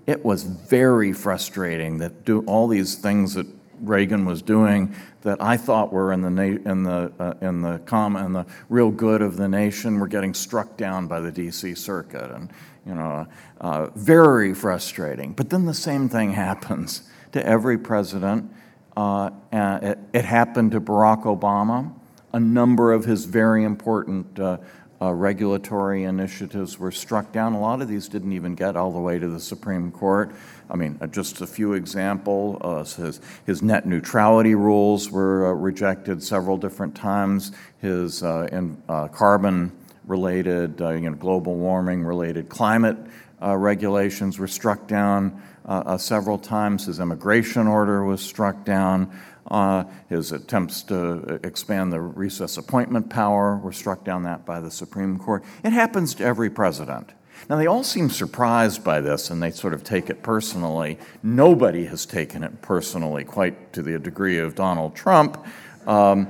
It 0.07 0.25
was 0.25 0.43
very 0.43 1.13
frustrating 1.13 1.99
that 1.99 2.25
do 2.25 2.41
all 2.41 2.67
these 2.67 2.97
things 2.97 3.35
that 3.35 3.47
Reagan 3.81 4.25
was 4.25 4.43
doing 4.43 4.95
that 5.23 5.41
I 5.41 5.57
thought 5.57 5.93
were 5.93 6.13
in 6.13 6.21
the 6.21 6.31
na- 6.31 6.71
in 6.71 6.83
the 6.83 7.13
uh, 7.19 7.35
in 7.41 7.63
the 7.63 7.81
com 7.87 8.17
and 8.17 8.35
the 8.35 8.47
real 8.69 8.91
good 8.91 9.23
of 9.23 9.37
the 9.37 9.49
nation 9.49 9.99
were 9.99 10.09
getting 10.09 10.35
struck 10.35 10.77
down 10.77 11.07
by 11.07 11.21
the 11.21 11.31
D.C. 11.31 11.75
Circuit, 11.75 12.31
and 12.31 12.51
you 12.87 12.95
know, 12.95 13.27
uh, 13.61 13.89
very 13.95 14.55
frustrating. 14.55 15.33
But 15.33 15.51
then 15.51 15.65
the 15.65 15.75
same 15.75 16.09
thing 16.09 16.33
happens 16.33 17.09
to 17.33 17.45
every 17.45 17.79
president. 17.79 18.53
Uh, 18.97 19.31
it, 19.53 19.99
it, 20.13 20.25
happened 20.25 20.71
to 20.73 20.81
Barack 20.81 21.25
Obama. 21.25 21.93
A 22.33 22.39
number 22.39 22.93
of 22.93 23.05
his 23.05 23.25
very 23.25 23.65
important 23.65 24.39
uh, 24.39 24.59
uh, 25.03 25.13
regulatory 25.13 26.05
initiatives 26.05 26.79
were 26.79 26.93
struck 26.93 27.33
down. 27.33 27.53
A 27.55 27.61
lot 27.61 27.83
of 27.83 27.89
these 27.89 28.09
didn't 28.09 28.33
even 28.33 28.55
get 28.55 28.77
all 28.77 28.93
the 28.93 29.01
way 29.01 29.19
to 29.19 29.29
the 29.29 29.41
Supreme 29.41 29.91
Court. 29.91 30.33
I 30.71 30.77
mean, 30.77 30.97
uh, 31.01 31.09
just 31.09 31.41
a 31.41 31.47
few 31.47 31.73
examples. 31.73 32.59
Uh, 32.61 33.03
his, 33.03 33.21
his 33.45 33.63
net 33.63 33.87
neutrality 33.87 34.55
rules 34.55 35.11
were 35.11 35.49
uh, 35.49 35.53
rejected 35.53 36.23
several 36.23 36.57
different 36.57 36.95
times. 36.95 37.53
His 37.81 38.23
in, 38.23 38.81
carbon 39.13 39.73
related, 40.07 40.81
uh, 40.81 40.91
you 40.91 41.11
know, 41.11 41.17
global 41.17 41.57
warming 41.57 42.05
related 42.05 42.49
climate 42.49 42.97
uh, 43.43 43.57
regulations 43.57 44.39
were 44.39 44.49
struck 44.49 44.87
down 44.87 45.43
uh, 45.67 45.83
uh 45.87 45.99
several 45.99 46.39
times. 46.39 46.87
His 46.87 47.01
immigration 47.01 47.67
order 47.67 48.05
was 48.05 48.21
struck 48.21 48.65
down. 48.65 49.11
Uh, 49.47 49.85
his 50.09 50.33
attempts 50.33 50.83
to 50.85 51.39
expand 51.43 51.93
the 51.93 52.01
recess 52.01 52.57
appointment 52.57 53.11
power 53.11 53.57
were 53.57 53.73
struck 53.73 54.05
down 54.05 54.23
that 54.23 54.47
by 54.47 54.61
the 54.61 54.71
Supreme 54.71 55.19
Court. 55.19 55.45
It 55.63 55.73
happens 55.73 56.15
to 56.15 56.25
every 56.25 56.49
president. 56.49 57.13
Now, 57.51 57.57
they 57.57 57.67
all 57.67 57.85
seem 57.85 58.09
surprised 58.09 58.83
by 58.85 59.01
this 59.01 59.31
and 59.31 59.43
they 59.43 59.51
sort 59.51 59.75
of 59.75 59.85
take 59.85 60.09
it 60.09 60.23
personally. 60.23 60.99
Nobody 61.23 61.85
has 61.87 62.07
taken 62.07 62.43
it 62.43 62.63
personally, 62.63 63.25
quite 63.25 63.73
to 63.75 63.83
the 63.83 63.99
degree 63.99 64.39
of 64.39 64.55
Donald 64.55 64.95
Trump, 64.95 65.45
um, 65.87 66.27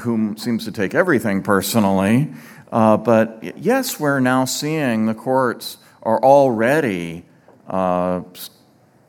whom 0.00 0.36
seems 0.36 0.64
to 0.66 0.72
take 0.72 0.94
everything 0.94 1.42
personally. 1.42 2.30
Uh, 2.74 2.96
but 2.96 3.56
yes, 3.56 4.00
we're 4.00 4.18
now 4.18 4.44
seeing 4.44 5.06
the 5.06 5.14
courts 5.14 5.76
are 6.02 6.20
already 6.24 7.24
uh, 7.68 8.20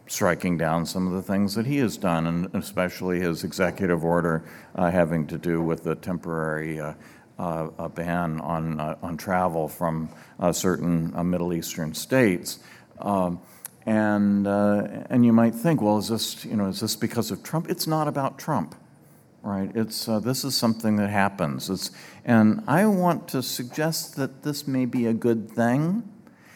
striking 0.06 0.56
down 0.56 0.86
some 0.86 1.08
of 1.08 1.14
the 1.14 1.22
things 1.24 1.56
that 1.56 1.66
he 1.66 1.78
has 1.78 1.98
done, 1.98 2.28
and 2.28 2.54
especially 2.54 3.20
his 3.20 3.44
executive 3.44 4.06
order 4.06 4.44
uh, 4.76 4.92
having 4.92 5.26
to 5.26 5.40
do 5.40 5.64
with 5.64 5.84
the 5.84 5.96
temporary 5.96 6.80
uh, 6.80 6.94
uh, 7.40 7.88
ban 7.88 8.40
on, 8.42 8.80
uh, 8.80 8.96
on 9.02 9.18
travel 9.18 9.68
from 9.68 10.10
certain 10.52 11.12
Middle 11.28 11.52
Eastern 11.52 11.92
states. 11.96 12.60
Um, 13.00 13.42
and, 13.88 14.46
and 14.46 15.26
you 15.26 15.34
might 15.34 15.56
think, 15.56 15.82
well, 15.82 15.98
is 15.98 16.10
this, 16.10 16.46
you 16.46 16.56
know, 16.56 16.68
is 16.68 16.82
this 16.82 16.96
because 16.96 17.32
of 17.32 17.42
Trump? 17.42 17.68
It's 17.68 17.88
not 17.88 18.08
about 18.08 18.38
Trump 18.38 18.76
right? 19.46 19.72
It's, 19.76 20.10
uh, 20.10 20.20
this 20.20 20.44
is 20.44 20.58
something 20.58 20.96
that 20.96 21.10
happens. 21.10 21.70
It's, 21.70 21.92
and 22.26 22.64
I 22.68 22.88
want 22.88 23.28
to 23.30 23.44
suggest 23.44 24.16
that 24.16 24.42
this 24.42 24.68
may 24.68 24.86
be 24.86 25.06
a 25.06 25.14
good 25.14 25.50
thing. 25.50 26.04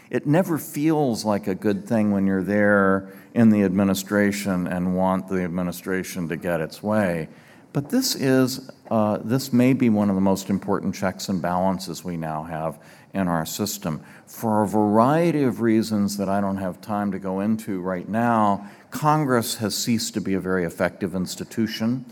It 0.10 0.26
never 0.26 0.58
feels 0.58 1.24
like 1.24 1.48
a 1.48 1.54
good 1.54 1.88
thing 1.88 2.12
when 2.12 2.26
you're 2.26 2.44
there 2.44 3.14
in 3.36 3.52
the 3.52 3.62
administration 3.62 4.66
and 4.66 4.96
want 4.96 5.28
the 5.28 5.44
administration 5.44 6.28
to 6.30 6.36
get 6.36 6.60
its 6.60 6.82
way. 6.82 7.30
But 7.72 7.92
this 7.92 8.16
is, 8.16 8.72
uh, 8.90 9.20
this 9.24 9.54
may 9.54 9.74
be 9.74 9.90
one 9.90 10.10
of 10.10 10.16
the 10.16 10.22
most 10.22 10.50
important 10.50 10.96
checks 10.96 11.30
and 11.30 11.40
balances 11.40 12.04
we 12.04 12.18
now 12.18 12.44
have 12.44 12.80
in 13.14 13.28
our 13.28 13.46
system. 13.46 14.02
For 14.26 14.64
a 14.64 14.68
variety 14.68 15.44
of 15.44 15.62
reasons 15.62 16.18
that 16.18 16.30
I 16.30 16.42
don't 16.42 16.58
have 16.58 16.82
time 16.82 17.12
to 17.12 17.20
go 17.20 17.42
into 17.42 17.80
right 17.80 18.10
now, 18.10 18.68
Congress 18.90 19.58
has 19.58 19.76
ceased 19.76 20.16
to 20.16 20.22
be 20.22 20.34
a 20.34 20.40
very 20.40 20.66
effective 20.66 21.14
institution. 21.14 22.06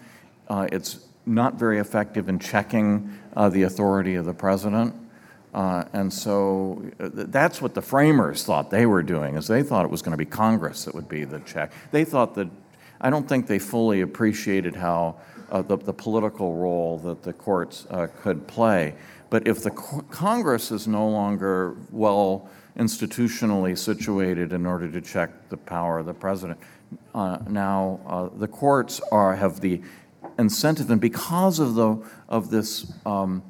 Uh, 0.48 0.68
it's 0.72 1.08
not 1.26 1.56
very 1.56 1.80
effective 1.80 2.30
in 2.30 2.40
checking 2.40 3.14
the 3.50 3.64
authority 3.64 4.16
of 4.16 4.26
the 4.26 4.34
president. 4.34 4.96
Uh, 5.54 5.86
and 5.94 6.12
so 6.12 6.84
uh, 7.00 7.10
that's 7.14 7.62
what 7.62 7.74
the 7.74 7.82
framers 7.82 8.44
thought 8.44 8.70
they 8.70 8.86
were 8.86 9.04
doing, 9.04 9.36
is 9.38 9.48
they 9.48 9.64
thought 9.64 9.86
it 9.86 9.92
was 9.92 10.02
going 10.02 10.12
to 10.12 10.18
be 10.18 10.26
Congress 10.26 10.86
that 10.86 10.94
would 10.94 11.08
be 11.08 11.24
the 11.24 11.40
check. 11.42 11.72
They 11.92 12.04
thought 12.04 12.36
that, 12.36 12.48
I 13.00 13.10
don't 13.10 13.28
think 13.28 13.48
they 13.48 13.60
fully 13.60 14.02
appreciated 14.02 14.76
how 14.76 15.16
uh, 15.52 15.62
the, 15.62 15.78
the, 15.78 15.94
political 15.94 16.56
role 16.56 16.98
that 17.00 17.24
the 17.24 17.32
courts 17.32 17.88
uh, 17.90 18.08
could 18.22 18.48
play. 18.48 18.96
But 19.30 19.48
if 19.48 19.64
the 19.64 19.72
co- 19.72 20.02
Congress 20.10 20.72
is 20.72 20.88
no 20.88 21.08
longer 21.08 21.78
well 21.92 22.50
institutionally 22.78 23.78
situated 23.78 24.52
in 24.52 24.66
order 24.66 24.92
to 24.92 25.02
check 25.02 25.30
the 25.50 25.58
power 25.58 26.00
of 26.00 26.06
the 26.06 26.14
president, 26.14 26.60
uh, 27.16 27.38
now 27.50 28.00
uh, 28.06 28.30
the 28.38 28.48
courts 28.48 29.00
are, 29.12 29.36
have 29.36 29.62
the 29.62 29.82
incentive, 30.40 30.90
and 30.90 31.02
because 31.02 31.60
of 31.60 31.76
the 31.76 32.04
of 32.30 32.50
this 32.50 32.92
um, 33.06 33.44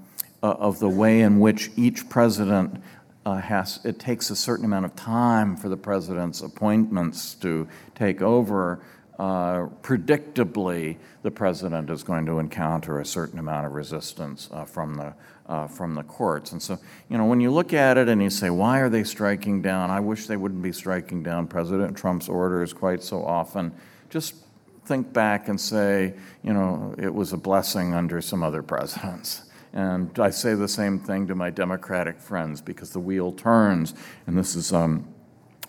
uh, 0.44 0.52
of 0.52 0.80
the 0.80 0.90
way 0.90 1.22
in 1.22 1.40
which 1.40 1.72
each 1.76 2.10
president 2.10 2.82
uh, 3.26 3.38
has, 3.38 3.80
it 3.84 4.00
takes 4.00 4.30
a 4.30 4.36
certain 4.36 4.66
amount 4.66 4.86
of 4.86 4.96
time 4.96 5.58
for 5.58 5.70
the 5.70 5.78
president's 5.78 6.42
appointments 6.42 7.34
to 7.36 7.68
take 7.96 8.22
over. 8.22 8.80
Uh, 9.20 9.66
predictably, 9.82 10.96
the 11.24 11.32
president 11.32 11.90
is 11.90 12.04
going 12.04 12.24
to 12.24 12.38
encounter 12.38 13.00
a 13.00 13.06
certain 13.06 13.40
amount 13.40 13.66
of 13.66 13.74
resistance 13.74 14.48
uh, 14.52 14.64
from 14.64 14.94
the 14.94 15.14
uh, 15.48 15.68
from 15.68 15.96
the 15.96 16.04
courts. 16.04 16.52
And 16.52 16.62
so, 16.62 16.78
you 17.10 17.18
know, 17.18 17.26
when 17.26 17.40
you 17.40 17.52
look 17.52 17.74
at 17.74 17.98
it 17.98 18.10
and 18.10 18.22
you 18.22 18.30
say, 18.30 18.50
why 18.50 18.80
are 18.80 18.90
they 18.90 19.04
striking 19.04 19.62
down? 19.62 19.90
I 19.90 20.00
wish 20.00 20.28
they 20.28 20.38
wouldn't 20.38 20.62
be 20.62 20.72
striking 20.72 21.24
down 21.24 21.48
President 21.48 21.98
Trump's 21.98 22.30
orders 22.30 22.74
quite 22.74 23.02
so 23.02 23.24
often. 23.26 23.72
Just 24.10 24.36
think 24.88 25.12
back 25.12 25.50
and 25.50 25.60
say, 25.60 26.14
you 26.44 26.54
know, 26.54 26.96
it 26.98 27.14
was 27.14 27.34
a 27.34 27.38
blessing 27.38 27.94
under 27.94 28.22
some 28.22 28.42
other 28.42 28.64
presidents. 28.64 29.44
And 29.74 30.18
I 30.18 30.30
say 30.30 30.56
the 30.56 30.68
same 30.68 30.98
thing 30.98 31.28
to 31.28 31.36
my 31.36 31.50
Democratic 31.50 32.20
friends 32.20 32.62
because 32.62 32.92
the 32.92 33.00
wheel 33.00 33.32
turns, 33.34 33.94
and 34.26 34.38
this 34.38 34.56
is 34.56 34.72
um, 34.74 35.08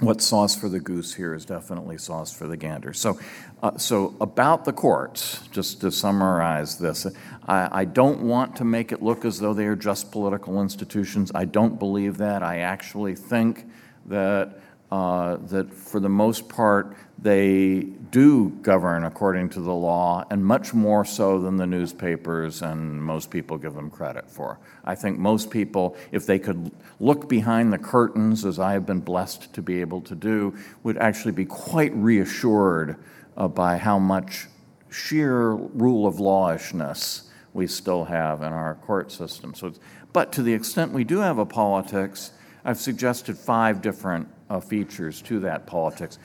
what 0.01 0.21
sauce 0.21 0.55
for 0.55 0.69
the 0.69 0.79
goose 0.79 1.13
here 1.15 1.35
is 1.35 1.45
definitely 1.45 1.99
sauce 1.99 2.33
for 2.33 2.47
the 2.47 2.57
gander. 2.57 2.93
So, 2.93 3.19
uh, 3.63 3.77
so 3.77 4.15
about 4.21 4.65
the 4.65 4.73
courts, 4.73 5.41
just 5.51 5.81
to 5.81 5.91
summarize 5.91 6.79
this, 6.79 7.07
I, 7.49 7.81
I, 7.81 7.85
don't 7.85 8.21
want 8.21 8.55
to 8.57 8.65
make 8.65 8.93
it 8.93 9.03
look 9.03 9.25
as 9.25 9.41
though 9.41 9.53
they 9.53 9.67
are 9.67 9.77
just 9.77 10.13
political 10.13 10.63
institutions. 10.63 11.33
I 11.35 11.47
don't 11.47 11.79
believe 11.81 12.19
that. 12.19 12.45
I 12.45 12.61
actually 12.61 13.17
think 13.17 13.67
that 14.07 14.61
uh, 14.91 15.37
that 15.49 15.75
for 15.75 16.01
the 16.01 16.09
most 16.09 16.49
part 16.49 16.97
they 17.19 17.81
do 18.11 18.51
govern 18.63 19.05
according 19.05 19.51
to 19.51 19.61
the 19.61 19.75
law, 19.75 20.25
and 20.31 20.45
much 20.45 20.75
more 20.75 21.05
so 21.05 21.41
than 21.41 21.57
the 21.57 21.67
newspapers 21.67 22.63
and 22.63 23.03
most 23.03 23.31
people 23.31 23.59
give 23.59 23.75
them 23.75 23.91
credit 23.91 24.31
for. 24.31 24.59
I 24.85 24.95
think 24.95 25.19
most 25.19 25.51
people, 25.51 25.97
if 26.13 26.27
they 26.27 26.39
could 26.39 26.71
look 27.01 27.29
behind 27.29 27.73
the 27.73 27.79
curtains, 27.79 28.45
as 28.45 28.59
I 28.59 28.73
have 28.73 28.87
been 28.87 29.01
blessed 29.01 29.53
to 29.55 29.63
be 29.63 29.81
able 29.81 30.01
to 30.03 30.15
do, 30.15 30.57
would 30.83 30.99
actually 30.99 31.33
be 31.33 31.45
quite 31.45 31.95
reassured 31.95 32.97
uh, 33.37 33.49
by 33.49 33.77
how 33.77 33.99
much 33.99 34.47
sheer 34.91 35.51
rule 35.51 36.07
of 36.07 36.17
lawishness 36.17 37.29
we 37.53 37.67
still 37.67 38.05
have 38.05 38.43
in 38.43 38.53
our 38.53 38.75
court 38.77 39.13
system. 39.13 39.55
So, 39.55 39.73
but 40.13 40.33
to 40.33 40.43
the 40.43 40.53
extent 40.53 40.93
we 40.93 41.05
do 41.05 41.19
have 41.19 41.39
a 41.39 41.47
politics, 41.47 42.33
I've 42.65 42.79
suggested 42.79 43.37
five 43.37 43.81
different 43.83 44.29
uh, 44.51 44.61
features 44.61 45.23
to 45.23 45.41
that 45.41 45.67
politics 45.67 46.19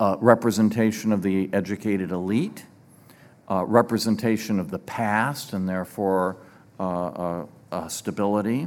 uh, 0.00 0.16
representation 0.18 1.12
of 1.12 1.22
the 1.22 1.50
educated 1.52 2.10
elite, 2.10 2.64
uh, 3.50 3.64
representation 3.66 4.58
of 4.58 4.70
the 4.70 4.78
past 4.78 5.52
and 5.52 5.68
therefore 5.68 6.38
uh, 6.80 6.82
uh, 6.82 7.46
uh, 7.70 7.88
stability, 7.88 8.66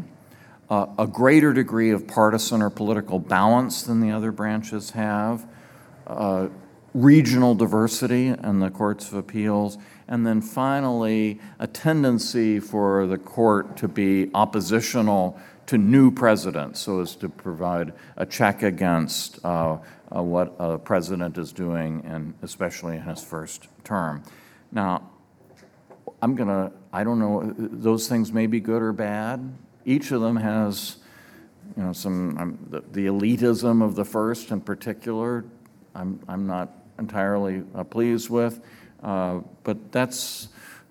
a 0.69 1.05
greater 1.05 1.53
degree 1.53 1.91
of 1.91 2.07
partisan 2.07 2.59
or 2.59 2.67
political 2.67 3.19
balance 3.19 3.83
than 3.83 3.99
the 3.99 4.09
other 4.09 4.31
branches 4.31 4.89
have, 4.89 5.45
regional 6.95 7.53
diversity 7.53 8.29
in 8.29 8.59
the 8.59 8.71
courts 8.71 9.07
of 9.07 9.13
appeals, 9.13 9.77
and 10.07 10.25
then 10.25 10.41
finally, 10.41 11.39
a 11.59 11.67
tendency 11.67 12.59
for 12.59 13.05
the 13.05 13.19
court 13.19 13.77
to 13.77 13.87
be 13.87 14.31
oppositional 14.33 15.39
to 15.67 15.77
new 15.77 16.11
presidents 16.11 16.81
so 16.81 16.99
as 16.99 17.15
to 17.15 17.29
provide 17.29 17.93
a 18.17 18.25
check 18.25 18.63
against 18.63 19.43
uh, 19.45 19.77
uh, 20.15 20.21
what 20.21 20.55
a 20.59 20.77
president 20.77 21.37
is 21.37 21.51
doing, 21.51 22.03
and 22.05 22.33
especially 22.41 22.97
in 22.97 23.01
his 23.03 23.23
first 23.23 23.67
term. 23.83 24.23
Now, 24.71 25.09
I'm 26.21 26.35
going 26.35 26.49
to, 26.49 26.71
I 26.91 27.03
don't 27.03 27.19
know, 27.19 27.53
those 27.57 28.07
things 28.07 28.31
may 28.31 28.47
be 28.47 28.59
good 28.59 28.81
or 28.81 28.93
bad. 28.93 29.53
Each 29.85 30.11
of 30.11 30.21
them 30.21 30.37
has, 30.37 30.97
you 31.75 31.83
know, 31.83 31.93
some, 31.93 32.37
um, 32.37 32.57
the, 32.69 32.83
the, 32.91 33.05
elitism 33.07 33.83
of 33.83 33.95
the 33.95 34.05
first 34.05 34.51
in 34.51 34.61
particular, 34.61 35.43
I'm, 35.95 36.19
I'm 36.27 36.47
not 36.47 36.71
entirely 36.99 37.63
uh, 37.75 37.83
pleased 37.83 38.29
with. 38.29 38.61
Uh, 39.01 39.41
but 39.63 39.91
that's, 39.91 40.47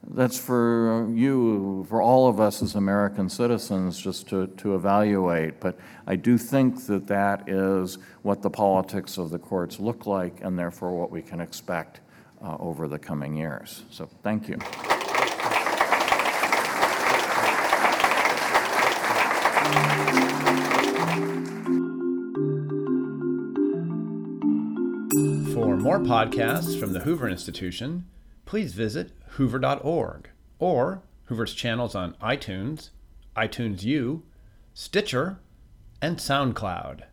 that's 0.08 0.38
for 0.38 1.08
you, 1.10 1.86
for 1.88 2.02
all 2.02 2.28
of 2.28 2.40
us 2.40 2.62
as 2.62 2.74
American 2.74 3.28
citizens, 3.28 3.98
just 3.98 4.28
to, 4.28 4.48
to 4.48 4.74
evaluate. 4.74 5.60
But 5.60 5.78
I 6.06 6.16
do 6.16 6.36
think 6.36 6.86
that 6.86 7.06
that 7.06 7.48
is 7.48 7.98
what 8.22 8.42
the 8.42 8.50
politics 8.50 9.16
of 9.16 9.30
the 9.30 9.38
courts 9.38 9.78
look 9.78 10.06
like, 10.06 10.42
and 10.42 10.58
therefore 10.58 10.98
what 10.98 11.10
we 11.10 11.22
can 11.22 11.40
expect 11.40 12.00
uh, 12.42 12.56
over 12.58 12.88
the 12.88 12.98
coming 12.98 13.36
years. 13.36 13.84
So 13.90 14.08
thank 14.22 14.48
you. 14.48 14.58
For 25.54 25.76
more 25.76 26.00
podcasts 26.00 26.78
from 26.78 26.92
the 26.92 27.00
Hoover 27.00 27.28
Institution, 27.28 28.06
please 28.52 28.74
visit 28.74 29.12
hoover.org 29.28 30.28
or 30.58 31.00
Hoover's 31.24 31.54
channels 31.54 31.94
on 31.94 32.14
iTunes, 32.22 32.90
iTunes 33.34 33.82
U, 33.82 34.24
Stitcher, 34.74 35.38
and 36.02 36.18
SoundCloud. 36.18 37.04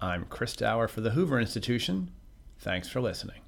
I'm 0.00 0.24
Chris 0.24 0.56
Dower 0.56 0.88
for 0.88 1.00
the 1.00 1.10
Hoover 1.10 1.38
Institution. 1.38 2.10
Thanks 2.58 2.88
for 2.88 3.00
listening. 3.00 3.43